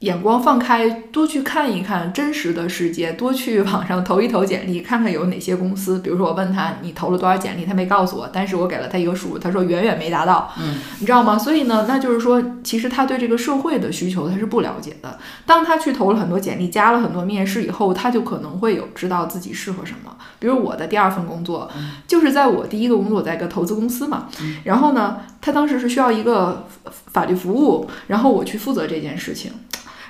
[0.00, 5.98] 眼光放开，多去看一看真实的世界，多去网上投一投简历，看看有哪些公司。
[5.98, 10.50] 比如说我问他你投了多少简历，他没告诉我，但是我给了他一个数，他说远远没达到。
[10.58, 11.36] 嗯，你知道吗？
[11.36, 15.18] 所以呢，那就是说，其实他对这个社会的需求他是不了解的。
[15.44, 20.16] 当他去投了很多简历，加了很多面试以后，他就可能会有知道自己适合什么。
[20.40, 21.70] 比如我的第二份工作，
[22.08, 24.26] 就是在我第一个工作在一个投资公司嘛，
[24.64, 26.66] 然后呢，他当时是需要一个
[27.12, 29.52] 法律服务，然后我去负责这件事情。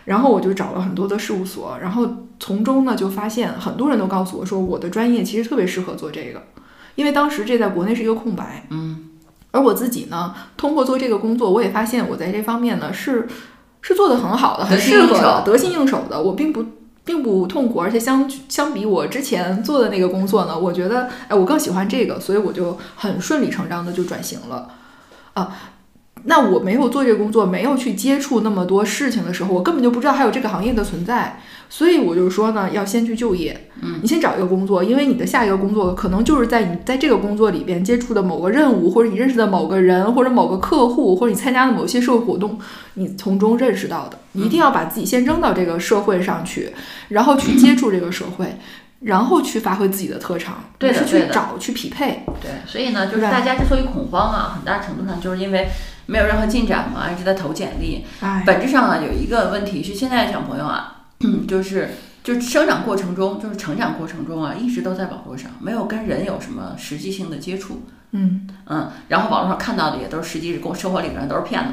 [0.06, 2.08] 然后我就找了很多的事务所，然后
[2.40, 6.42] 从中呢就发现很多人都告诉我说，我的专业其实特别适合做这个，
[6.94, 9.10] 因为当时这在国内是一个空白，嗯，
[9.50, 13.28] 而我自己呢，通过做这个工作，我也发现我在这方面呢是
[13.82, 16.64] 是做的很好的，很适合的，得心应手的，我并不。
[17.10, 24.68] 并不痛苦，而且相相比我之前做的那个工作呢，我觉得，哎，我更喜欢这个，所以我就很顺理成章的就转型了，
[25.34, 25.56] 啊，
[26.24, 31.40] 那我没有做这个工作，没有去接触那么多事情的时候，我根本就不知道还有这个行业的存在。
[31.72, 42.58] 所以我就说呢，要先去就业，嗯，你先找一个工作，因为你的下一个工作可能就是在你在这个工作里边接触的某个任务，或者你认识的某个人，或者某个客户，或者你参加的某些社会活动，
[42.94, 44.18] 你从中认识到的。
[44.32, 46.72] 你一定要把自己先扔到这个社会上去，
[47.08, 48.58] 然后去接触这个社会，
[49.02, 52.24] 然后去发挥自己的特长，对的对的去找去匹配。
[52.40, 55.68] 对，所以呢，就是大家之所以恐慌啊，很大程度上就是因为
[56.10, 58.04] 没有任何进展嘛，一直在投简历。
[58.20, 61.02] 哎，本质上啊，有一个问题是现在的小朋友啊，
[61.46, 61.90] 就是
[62.24, 67.82] 就是生长过程中，就是成长过程中啊，一直都在网络上，没有跟人有什么实际性的接触。
[68.10, 71.70] 嗯，嗯，然后网络上看到的也都是实际生生活里边都是骗子。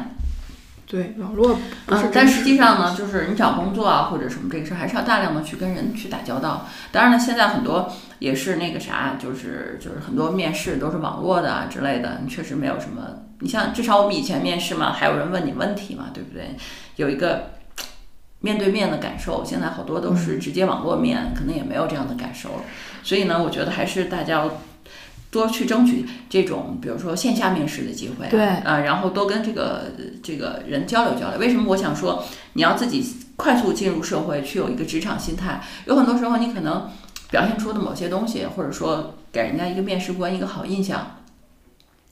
[0.89, 6.65] 对，网络嗯但实实际上呢，就是你找工作啊或者什么这个事儿，还是要大量的去跟人去打交道。
[6.93, 13.01] 当然了，现在很多也是那个啥，就是就是很多面试都是网络的啊之类的，你确实没有什么。
[13.41, 16.55] 你像至少我们以前面试嘛，还有人问你问题嘛，对不对？
[16.95, 17.51] 有一个
[18.39, 22.61] 面对面的感受，现在好多都是直接网络面，可能也没有这样的感受了。
[23.03, 24.61] 所以呢，我觉得还是大家要
[25.38, 29.91] 多去争取这种，比如说线下面试的机会、啊，对呃，然后多跟这个
[30.23, 31.39] 这个人交流交流。
[31.39, 32.23] 为什么我想说
[32.53, 35.61] 你要自己快速进入社会，去有一个职场心态？
[35.85, 36.89] 有很多时候你可能
[37.29, 41.17] 表现出的某些东西，或者说给人家一个面试官一个好印象，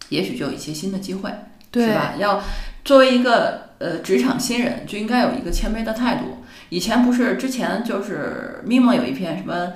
[0.09, 1.33] 也许就有一些新的机会，
[1.71, 2.13] 对是吧？
[2.19, 2.41] 要
[2.83, 6.43] 作为一个呃职场新人，就应该有一个谦卑的态度。
[6.69, 9.73] 以前不是之前就是 Mimo 有一篇什么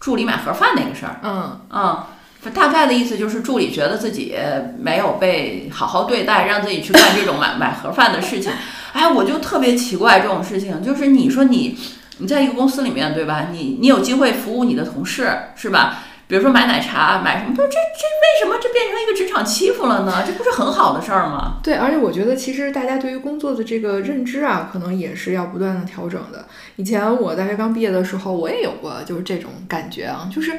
[0.00, 2.02] 助理买盒饭那个事儿，嗯，嗯，
[2.52, 4.34] 大概的意思就是助理觉得自己
[4.78, 8.52] 没有被好好对待，让自己去干这种买 买盒饭的事情。
[8.92, 11.78] 哎，我就特别奇怪这种事情，就是你说你
[12.18, 13.48] 你在一个公司里面，对吧？
[13.50, 15.98] 你你有机会服务你的同事，是吧？
[16.26, 17.52] 比如说买奶茶，买什么？
[17.54, 20.22] 这这这为什么这变成一个职场欺负了呢？
[20.26, 21.56] 这不是很好的事儿吗？
[21.62, 26.46] 对，而且我觉得其实大家对于工作的这个认知啊，可能也是要不断的调整的。
[26.76, 30.58] 以前我大学刚毕业的时候，我也有过就是这种感觉啊，就是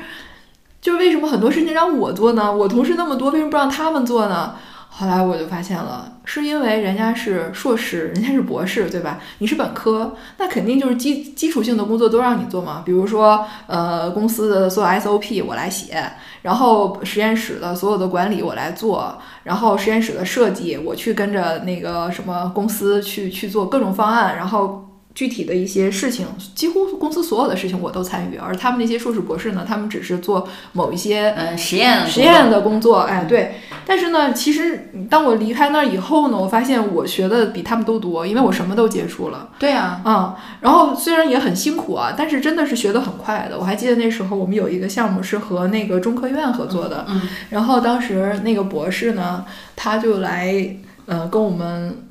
[0.86, 2.56] 就是为什么很多事情让我做呢？
[2.56, 4.54] 我同事那么多，为什么不让他们做呢？
[4.88, 9.18] 后来我就发现了，是因为人家是硕士， 人家是博士，对吧？
[9.40, 12.84] 你是本科，那肯定就是基基础性的工作都让你做嘛。
[12.86, 16.08] 比如说，呃，公司的所有 SOP 我来写，
[16.44, 24.85] 然后实验室的所有的管理我来做，然后实验室的设计我去跟着那个什么公司去去做各种方案，然后。
[25.16, 33.56] 具体的一些事情，几乎公司所有的事情我都参与，而他们那些硕士博士呢，他们只是做某一些嗯，实验实验的工作，哎，对。
[33.88, 40.36] 但是呢，其实当我离开那儿以后呢，我发现我学的比他们都多，因为我什么都接触了，对啊，嗯。
[40.60, 43.58] 然后虽然也很辛苦啊，但是真的是学得很快的。
[43.58, 49.46] 我还记得那时候我们有一个项目是和那个中科院合作的，嗯，然后当时那个博士呢，
[49.78, 52.05] 他就来，呃，跟我们。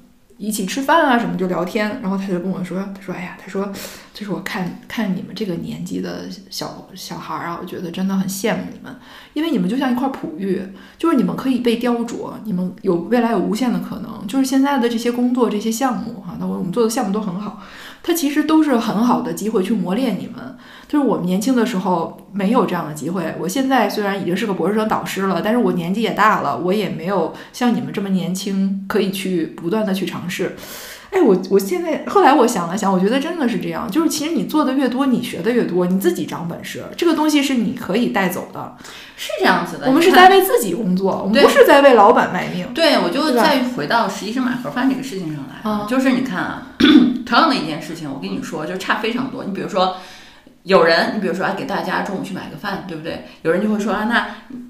[0.45, 3.73] 一起吃饭啊什么就聊天，然后他就跟我说，他说哎呀，他说
[4.13, 8.95] 就是我看看你们这个年纪的小小孩儿啊，我觉得真的很羡慕你们，
[9.33, 10.61] 因为你们就像一块璞玉，
[10.99, 17.63] 就是你们可以被雕琢，你们有未来有无限的可能，就是现在的这些工作这些项目哈，那我们做的项目都很好，
[18.03, 20.57] 它其实都是很好的机会去磨练你们。
[20.89, 30.57] 就是我们年轻的时候没有这样的机会，我现在虽然已经是个博士生导师了，但是我年纪也大了，我也没有像你们这么年轻，可以去不断的去尝试。
[31.11, 38.77] 哎，我我现在后来我想了想，我觉得真的是这样，就是其实你做的越多，你学的越多，你自己长本事，这个东西是你可以带走的。
[39.17, 42.67] 是这样子的，我们是在为自己工作，我们不是在为老板卖命。
[42.75, 46.67] 对，我就再回到实习生买盒饭这个事情上来，嗯就是你看啊，
[47.25, 49.45] 同样的一件事情，我跟你说，就差非常多。
[49.45, 49.97] 你比如说，
[50.65, 53.27] 有人，你比如说，啊，给大家中午去买个饭，对不对？
[53.43, 54.27] 有人就会说啊，那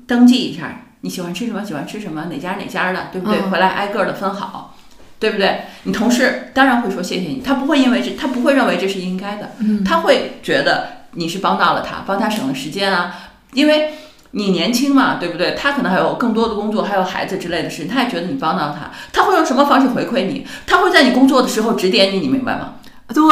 [0.06, 3.38] 登记一下，你喜欢吃什么，喜欢吃什么，哪家哪家的，对不对？
[3.40, 4.76] 嗯回来挨个的分好，
[5.18, 5.62] 对不对？
[5.84, 13.14] 你同事当然会说谢谢你，他不会因为这，他不会认为这是应该的，嗯他会觉得你是帮到了他，帮他省了时间啊，
[13.52, 13.94] 因为
[14.32, 15.54] 你年轻嘛，对不对？
[15.54, 20.44] 他可能还有更多的工作，还有孩子之类的事情，他也觉得你帮到他，他会用什么方式回馈你？
[20.66, 22.74] 他会在你工作的时候指点你，你明白吗？
[23.06, 23.24] 对，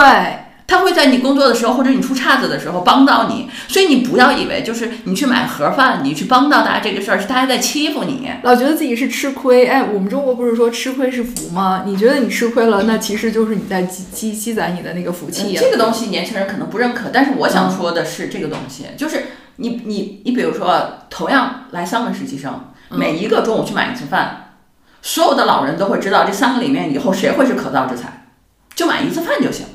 [0.72, 8.26] 他会在你工作的时候，或者你出岔子的时候帮到你，所以你不要以为就是你去买盒饭，你去帮到大家这个事儿是大家在欺负你。
[8.42, 9.66] 老觉得自己是吃亏。
[9.66, 11.84] 哎，我们中国不是说吃亏是福吗？
[11.86, 19.24] 你觉得你吃亏了，那其实就是你在积积积攒你的那个福气呀、这个东西年轻人可能不认可，但是我想说的是这个东西，就是
[19.56, 24.54] 你你你比如说，同样来三个实习生，每一个中午去买一次饭，
[25.02, 28.28] 所有的老人都会知道这三个里面以后谁会是可造之材，
[28.74, 29.66] 就买一次饭就行。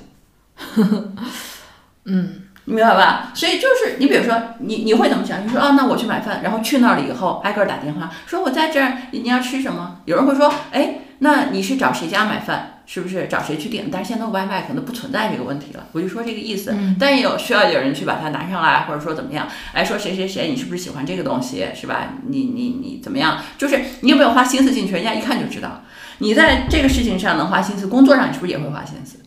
[2.05, 3.31] 嗯，你明白吧？
[3.33, 5.45] 所以就是你比如说你你会怎么想？
[5.45, 10.01] 你说啊，那我去买饭，然后去那儿了以后挨个儿打电话，说我在这儿，你你要吃什么？
[10.05, 12.73] 有人会说，哎，那你是找谁家买饭？
[12.89, 13.89] 是不是找谁去点？
[13.91, 16.71] 但是现在外卖可能不存在这个问题了，我就说这个意思。
[16.71, 19.45] 嗯但也有需要有人去把它拿上来，或者说怎么样？
[19.73, 21.65] 哎，说谁谁谁，你是不是喜欢这个东西？
[21.75, 22.13] 是吧？
[22.27, 23.39] 你你你怎么样？
[23.57, 24.93] 就是你有没有花心思进去？
[24.93, 25.83] 人家一看就知道。
[26.19, 29.19] 你在这个事情上能花心思，工作上你是不是也会花心思？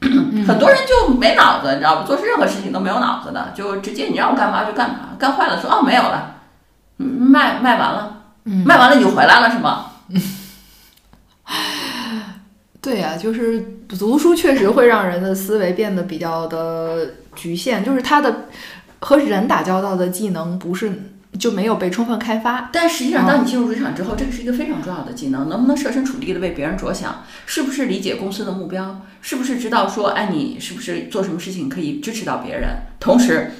[0.46, 2.04] 很多人就没脑子，你知道吧？
[2.06, 6.36] 做任何事情都没有脑子的，就直接你让我干嘛就干嘛，干坏了说哦没有了，
[6.98, 9.86] 嗯卖卖完了，嗯卖完了你就回来了是吗？
[12.80, 18.46] 对呀、就是读书确实会让人的思维变得比较的局限，就是他的
[19.00, 20.92] 和人打交道的技能不是
[21.36, 22.70] 就没有被充分开发。
[22.72, 27.24] 但实际上，嗯当你进入职场之后，这个是一个非常重要的技能，能不能设身处地的为别人着想？
[27.46, 29.02] 是不是理解公司的目标？
[29.20, 32.70] 是不是知道说，哎，你是不是做什么事情可以支持到别人？
[33.00, 33.50] 同时，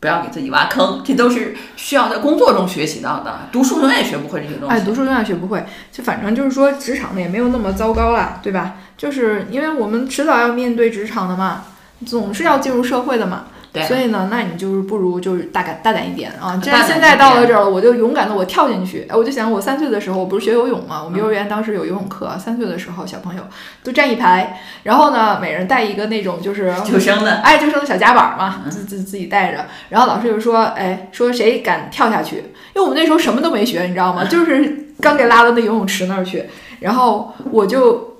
[0.00, 3.48] 不要给自己挖坑，这都是需要在工作中学习到的。
[3.52, 4.74] 读书永远学不会这些东西。
[4.74, 8.76] 哎，读书永远学不会，就反正就是说，职场呢也没有那么糟糕啦，对吧？
[8.96, 11.64] 就是因为我们迟早要面对职场的嘛，
[12.04, 13.46] 总是要进入社会的嘛。
[13.72, 16.58] 对所以呢，那你就是不如就是大胆大胆一点啊！
[16.62, 19.06] 既然现在到了这儿了，我就勇敢的我跳进去。
[19.10, 23.42] 哎，我就想我三岁的时候，我不是学游泳嘛，我们幼儿园当时有游泳课，三岁的时候小朋友
[23.84, 29.66] 都站一排，然后呢，每人带一个那种就是救生的，哎，就剩小夹板嘛，自自自己带着。
[29.90, 32.36] 然后老师就说，哎，说谁敢跳下去？
[32.36, 34.24] 因为我们那时候什么都没学，你知道吗？
[34.30, 36.44] 就是刚给拉到那游泳池那儿去，
[36.80, 38.16] 然后我就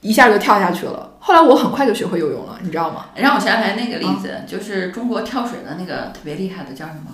[0.00, 1.09] 一下就跳下去了。
[1.20, 3.06] 后来我很快就学会游泳了，你知道吗？
[3.14, 7.12] 让我想起来那个例子，就是中国跳水的那个特别厉害的叫什么？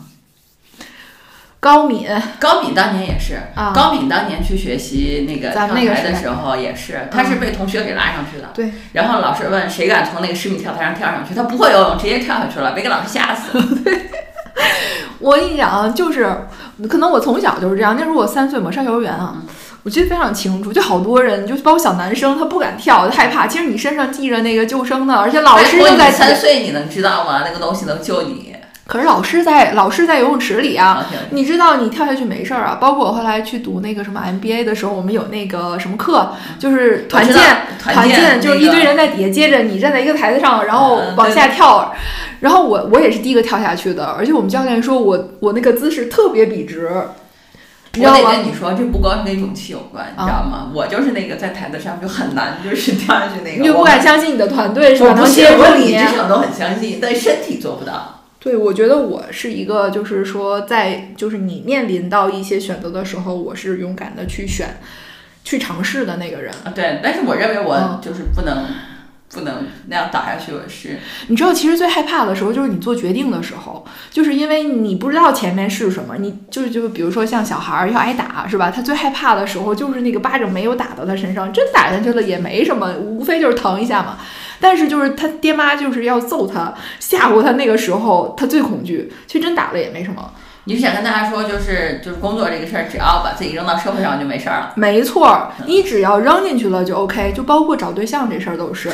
[1.58, 2.06] 高敏，
[2.38, 8.50] 高敏当年也是，啊高敏当年去学习那个咱跳台的们那个时候也是，他是被同学给拉上去的。
[8.54, 8.70] 对。
[8.92, 13.58] 然后老师问谁敢从那个十米跳台上跳上去，他不会游泳，直接跳下去了，没给老师吓死。
[15.18, 16.46] 我跟你讲啊，就是
[16.88, 17.96] 可能我从小就是这样。
[17.98, 19.42] 那时候我三岁嘛，上幼儿园啊，
[19.86, 23.46] 我记得非常清楚，就好多人，就包括小男生，他不敢跳，他害怕。
[23.46, 27.44] 其实你身上系着那个救生的，而且老师又在你三岁，你能知道吗？
[27.46, 28.56] 那个东西能救你。
[28.84, 32.78] 可是老师在老师在游泳池里啊，你知道你跳下去没事儿啊。
[32.80, 37.40] 包括我后来去读那个什么 MBA 的时候，我们有那个什么课，就是团建，
[37.80, 41.94] 团建就是一堆人在底下接着你站在一个台子上，然后嗯往下跳。
[42.40, 46.90] 然后我我也是第一个跳下去的，而且我们教练说我我那个姿势特别笔直，
[47.96, 48.24] 你知我得？
[48.36, 50.70] 跟你说，这不光是跟勇气有关，你知道吗？
[50.74, 53.62] 我就是那个在台子上就很难，就是跳下去那个。
[53.62, 55.12] 你就不敢相信你的团队是吧？
[55.14, 58.22] 能接住我你理智上都很相信，但身体做不到。
[58.38, 64.76] 对，我觉得我是一个，就是说，在就是你面临到一些选择的时候，我是勇敢的去选，
[65.42, 66.54] 去尝试的那个人。
[66.62, 68.64] 啊，对，但是我认为我嗯就是不能，
[69.36, 70.52] 不能那样倒下去。
[70.52, 78.70] 我是你知道，其实最害怕的时候就是你做决定的时候，就是因为你不知道前面是什么，你就是就比如说像小孩儿要挨打是吧？
[78.70, 84.16] 他最害怕的时候就是那个巴掌没有打到他身上，真打下去了也没什么，无非就是疼一下嘛。
[84.58, 90.32] 但是就是他爹妈就是要揍他吓唬他，那个时候他最恐惧，其实真打了也没什么。
[90.68, 94.72] 你是想跟大家说，就是就是工作这个事儿，只要把自己扔到社会上就没事儿了。
[94.74, 98.90] 没错，你只要扔进去了就 OK，就包括找对象这事儿都是。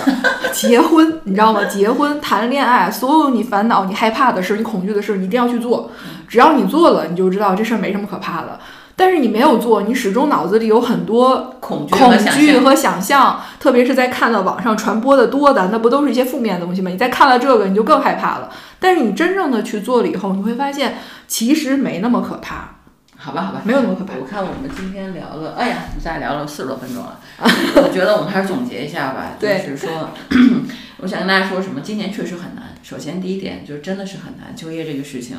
[0.52, 1.64] 结婚，你知道吗？
[1.64, 5.90] 结婚、谈恋爱，所有你烦恼、你害怕的事、你恐惧的事，你一定要去做。
[6.28, 8.60] 只要你做了，你就知道这事儿没什么可怕的。
[8.94, 16.90] 但是你没有做，你始终脑子里有很多恐惧恐和想象惧和想象，特别是在看到网上传播的多的，那不都是一些负面的东西吗？
[16.90, 18.50] 你再看了这个，你就更害怕了。
[18.78, 22.76] 但是你真正的去做了以后，你会发现其实没那么可怕。
[23.16, 27.20] 好吧，好吧，没有那么可怕我看我们今天聊了，哎呀，我们再聊了四十多分钟了。
[27.76, 30.10] 我觉得我们还是总结一下吧，就对是说，
[30.98, 31.80] 我想跟大家说什么？
[31.80, 32.74] 今年确实很难。
[32.82, 35.36] 首先第一点就是真的是很难，就业这个事情，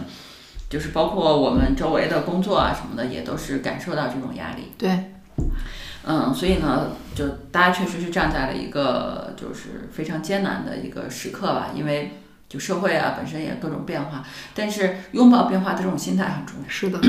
[0.73, 4.71] 就是包括我们周围的工作啊什么的，也都是感受到这种压力。
[4.75, 5.11] 对，
[6.03, 12.17] 嗯，所以呢，就大家确实是站在了一个就是非常艰难的一个时刻吧，因为
[12.49, 14.23] 就社会啊本身也各种变化，
[14.55, 16.67] 但是拥抱变化的这种心态很重要。
[16.67, 16.99] 是的，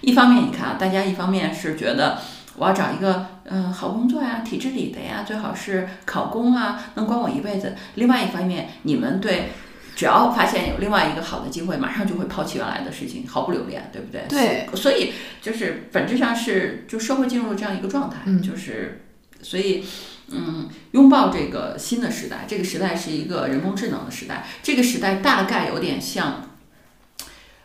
[0.00, 2.18] 一方面，你看啊，大家一方面是觉得
[2.56, 7.74] 我要找一个嗯、呃好工作呀，体制里的呀，最好是考公啊，能管我一辈子。
[7.96, 9.50] 另外一方面，你们对
[9.98, 14.22] 只要发现有另外一个好的机会，马上就会抛弃原来的事情，毫不留恋，对不对？
[14.28, 14.68] 对。
[14.76, 19.04] 所以就是本质上是就社会进入了这样一个状态，嗯就是
[19.42, 19.84] 所以。
[20.30, 26.50] 嗯，拥抱这个新的时代，这个时代是一个人工智能的时代，这个时代大概有点像，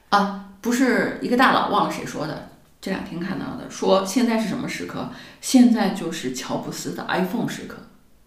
[0.08, 5.12] 啊，不是一个大佬忘了谁说的，这两天看到的，说现在是什么时刻？
[5.42, 7.80] 现在就是乔布斯的 iPhone 时刻，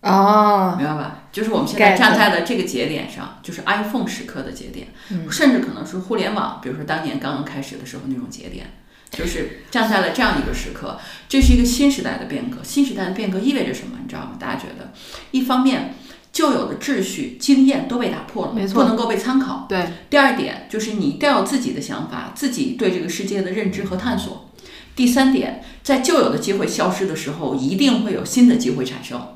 [0.07, 1.23] 啊，明白吧？
[1.33, 8.67] 就是我们现在站在了这个节点上，就是 iPhone 时刻的节点，嗯甚至可能是互联网，比如说当年刚刚开始的时候那种节点，
[9.11, 10.99] 就是站在了这样一个时刻，
[11.29, 12.59] 这是一个新时代的变革。
[12.63, 13.99] 新时代的变革意味着什么？
[14.03, 14.37] 你知道吗？
[14.39, 14.93] 大家觉得，
[15.33, 15.95] 一方面
[16.33, 19.67] 旧有的秩序、经验都被打破了，没错不能够被参考。
[19.69, 24.51] 对，第二点就是你一定要有自己的想法，自己对这个世界的认知和探索。
[24.95, 29.36] 第三点，在旧有的机会消失的时候，一定会有新的机会产生，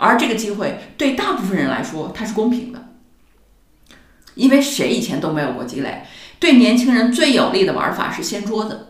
[0.00, 2.88] 而这个机会对大部分人来说它是公平的，
[4.34, 6.04] 因为谁以前都没有过积累。
[6.38, 8.86] 对年轻人最有利的玩法是掀桌子，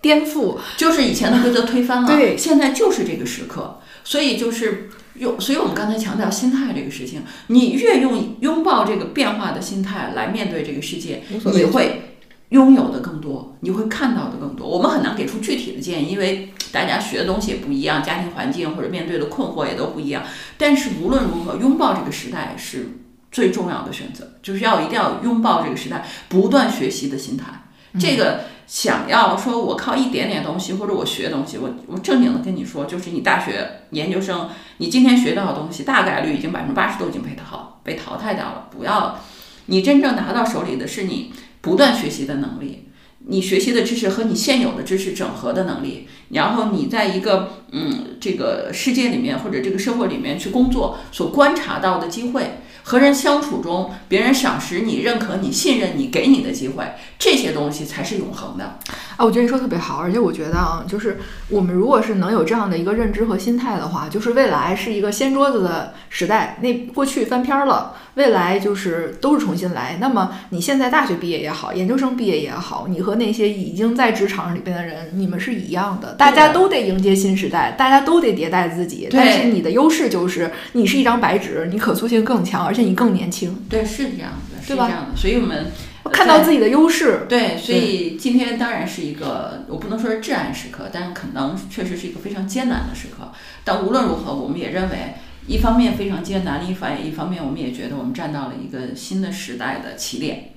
[0.00, 12.07] 颠覆，就是以前的规则推翻了，对现在就是这个时刻，所以就是用，所以我们刚才强调心态这个事情，你越用拥抱这个变化的心态来面对这个世界，你会
[12.50, 14.66] 拥有的更多，你会看到的更多。
[14.66, 20.22] 我们很难给出具体的建议，因为大家学的东西也不一样，家庭环境或者面对的困惑也都不一样。
[20.56, 27.64] 但是无论如何，拥抱这个时代是最重要的选择，就是要一定要拥抱这个时代，不断学习的心态。
[27.98, 38.68] 这个想要说我靠一点点东西，或者我学东西，我我正经的跟你说，就是你大学研究生，你今天学到的东西，大概率已经百分之八十都已经被淘被淘汰掉了。
[38.70, 39.18] 不要，
[39.66, 42.84] 你真正拿到手里的是你不断学习的能力。
[43.30, 58.78] 你学习的知识和你现有的知识整合的能力，然后你在一个嗯这个世界里面或者这个社会里面去工作所观察到的机会，和人相处中别人赏识你、认可你、信任你、给你的机会，这些东西才是永恒的。
[59.18, 69.98] 啊，我觉得你说特别好，而且我觉得啊，就是我们如果是能有这样的一个认知和心态的话，就是未来是一个掀桌子的时代，那过去翻篇儿了，未来就是都是重新来。
[70.00, 79.08] 那么你现在大学毕业也好，研究生毕业也好，你和那些已经在职场里边的人，你们是一样的，大家都得迎接新时代，大家都得迭代自己。
[79.10, 85.16] 但是你的优势就是你是一张白纸，你可塑性更强，而且你更年轻，对，是这样的，是这样的。
[85.16, 85.66] 所以我们
[86.04, 87.26] 看到自己的优势。
[87.28, 93.32] 对，所以今天当然是一个，我不能说是至暗时刻，但可能确实是一个非常艰难的时刻。
[93.64, 95.14] 但无论如何，我们也认为，
[95.46, 100.52] 一方面非常艰难，另一方面一方面我们也觉得我们站到了一个新的时代的起点。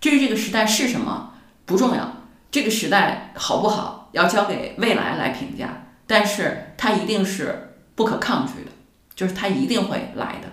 [0.00, 1.32] 至于这个时代是什么
[1.64, 8.70] 不重要，这个时代好不好要交给未来来评价，但是它一定是不可抗拒的，
[9.14, 10.48] 就是它一定会来的。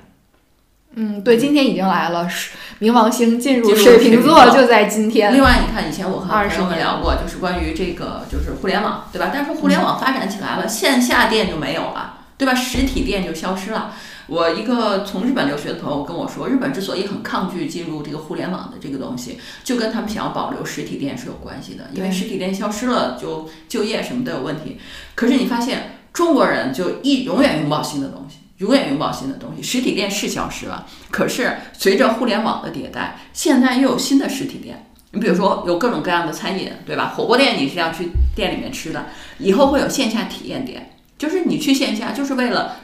[0.96, 5.34] 嗯，对，今天已经来了，是冥王星进入水水瓶座就在今天。
[5.34, 9.32] 另外，你看以前我和20朋友们聊过，就是关于这个就是互联网，对吧？
[9.34, 12.54] 但是互联网发展起来了，线下店就没有了，对吧？
[12.54, 13.94] 实体店就消失了。
[14.28, 24.78] 我一个从日本留学的朋友跟我说，日本之所以很抗拒进入这个互联网的这个东西，就跟他们想要保留实体店是有关系的，因为实体店消失了，就就业什么都有问题。
[25.16, 29.62] 可是你发现中国人就一永远拥抱新的东西，永远拥抱新的东西。
[29.62, 34.90] 实体店是消失了，可是随着互联网的迭代，现在又有新的实体店。
[35.12, 37.14] 你比如说有各种各样的餐饮，对吧？
[37.16, 39.06] 火锅店你是要去店里面吃的，
[39.38, 42.78] 以后会有线下体验店，就是你去线下就是为了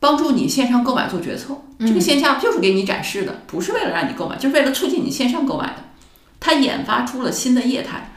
[0.00, 1.56] 帮助你线上购买做决策。
[1.78, 5.84] 这个线下就是给你展示的，不是为了让你购买，就是为了促进你线上购买的。
[6.40, 8.15] 它研发出了新的业态。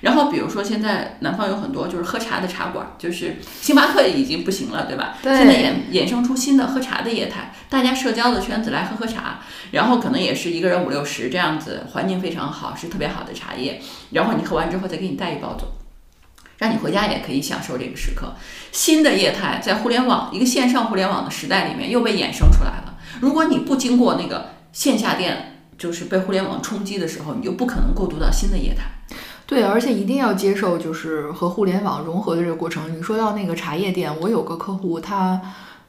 [0.00, 5.16] 然后比如说现在南方有很多就是喝茶的茶馆，就是星巴克已经不行了，对吧？
[5.22, 9.40] 对现在衍衍生出新的喝茶的业态，大家社交的圈子来喝喝茶，
[9.72, 13.80] 然后可能也是一个人五六十这样子，环境非常好，是特别好的茶叶。
[14.10, 15.70] 然后你喝完之后再给你带一包走，
[16.58, 18.34] 让你回家也可以享受这个时刻。
[18.72, 22.96] 新的业态在互联网一个线上互联网的时代里面又被衍生出来了。
[23.20, 28.84] 如果你不经过那个线下店，就是被互联网冲击的时候，你就不可能过渡到新的业态。
[29.50, 32.96] 对，而且一定要接受就是和互联网融合的这个过程。
[32.96, 35.40] 你说到那个茶叶店，我有个客户，她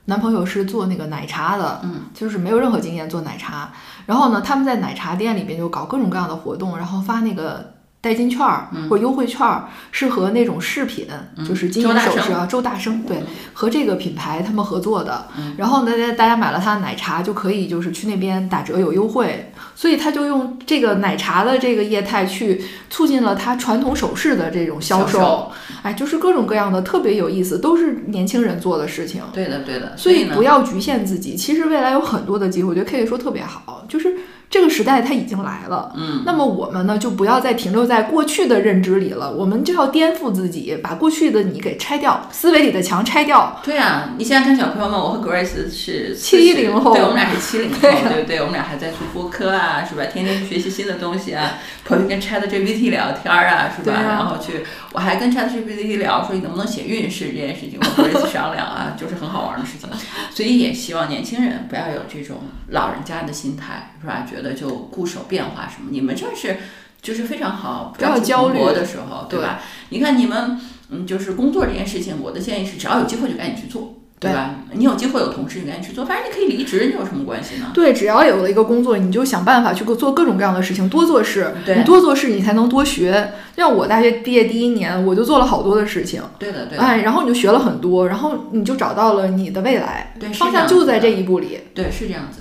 [0.05, 3.71] 男朋友是做那个奶茶的，嗯，就是没有任何经验做奶茶。
[4.07, 11.07] 然后呢，他们在奶茶店里边就搞各种各样的活动，然后发那个代金券儿或者优惠券儿，是和那种饰品，
[11.47, 13.21] 就是金银首饰啊，周大生对，
[13.53, 15.27] 和这个品牌他们合作的。
[15.55, 19.50] 然后呢，大家买了他的奶茶就可以就是去那边打折有优惠，
[19.81, 25.51] 所以他就用这个奶茶的这个业态去促进了他传统首饰的这种销销售
[25.81, 29.23] 哎，就是各种各样的特别有意思，都是年轻人做的事情。
[29.33, 29.97] 对的，对的。
[29.97, 32.69] 所以不要局限自己，其实未来有很多的机会。
[32.69, 34.15] 我觉得 K 说特别好，就是
[34.51, 43.59] 这个时代它已经来了，嗯，那么我们呢就不要再停留在过去的认知里了，我们就要颠覆自己，把过去的你给拆掉，思维里的墙拆掉。
[43.63, 48.39] 对啊，你现在看，小朋友们，我和 Grace 是七零后对，我们俩是七零 后，对不对？
[48.39, 50.03] 我们俩还在做播客啊，是吧？
[50.11, 51.53] 天天学习新的东西啊，
[51.85, 53.93] 跑去跟 Chat GPT 聊天啊，是吧？
[53.95, 59.87] 啊然后去，我还跟 Chat GPT 聊，说你能不能写运势这件事情，我和 Grace 商量啊， 就是很好玩的事情。
[60.29, 62.37] 所以也希望年轻人不要有这种
[62.67, 64.25] 老人家的心态，是吧？
[64.29, 66.57] 觉得就固守变化什么，你们这是
[67.01, 69.61] 就是非常好，不要焦虑的时候，对吧？
[69.89, 74.55] 你看你们，嗯，就是工作这件事情，我的建议是，只要有机会就赶紧去做，对吧？
[74.73, 77.71] 你有机会有同事，你赶紧去做，反正你可以离职，你有什么关系呢？
[77.73, 81.53] 对，只要有了一个工作，你就想办法去做各种各样的事情，多做事。
[81.65, 83.33] 对你多做事，你才能多学。
[83.55, 92.40] 像我大学毕业第一年，我就做了好多的事情，对的，对的，哎，然后你就学了很多，然后你就找到了你的未来对，方向就在这一步里，对，是这样子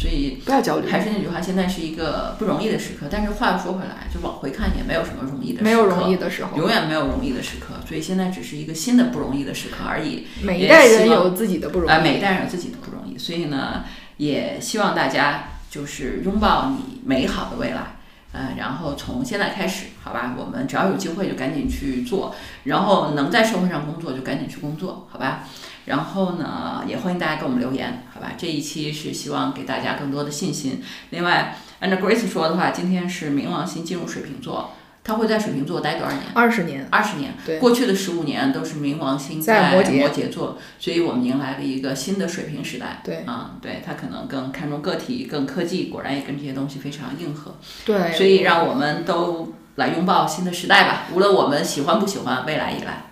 [0.00, 0.40] 所以。
[0.44, 0.88] 不要焦虑。
[0.88, 10.26] 还是那句话，现在是一个不容易的时刻，但是话又说回来，就往回看也没有什么容易的时刻，没有容易的时候，永远没有容易的时刻，所以现在只是一个新的不容易的时刻而已。
[10.42, 11.92] 每一代人有自己的不容易。
[11.92, 13.84] 啊，每一代人有自己的不容易，所以呢，
[14.16, 17.98] 也希望大家就是拥抱你美好的未来，
[18.32, 22.34] 呃，然后从现在开始，好吧，我们只要有机会就赶紧去做，
[22.64, 25.44] 然后能在社会上工作就赶紧去工作，好吧。
[25.90, 28.32] 然后呢，也欢迎大家给我们留言，好吧？
[28.38, 30.80] 这一期是希望给大家更多的信心。
[31.10, 34.70] 另外，按照 Grace 说的话，今天是冥王星进入水瓶座，
[35.02, 36.22] 他会在水瓶座待多少年？
[36.32, 43.00] 二十年，二十年，对过去的十五年都是冥王星在摩羯座，所以我们迎来了一个新的水平时代。
[43.02, 51.08] 对啊、对，他可能更看重个体，更科技，果然也跟这些东西非常硬核，对，所以让我们都来拥抱新的时代吧。
[51.12, 53.09] 无论我们喜欢不喜欢，未来以来。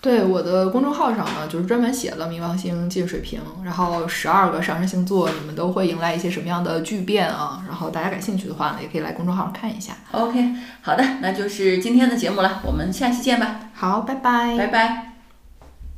[0.00, 7.64] 对我的公众号上呢，就是专门写了冥王星进水瓶，然后十二个上升星座，你们都会迎来一些什么样的巨变啊？
[7.66, 9.94] 然后大家感兴趣的话呢，也可以来公众号上看一下。
[10.12, 14.56] OK，好的，那就是今天的节目了，我们下期见吧，好，拜拜。
[14.56, 15.07] 拜拜。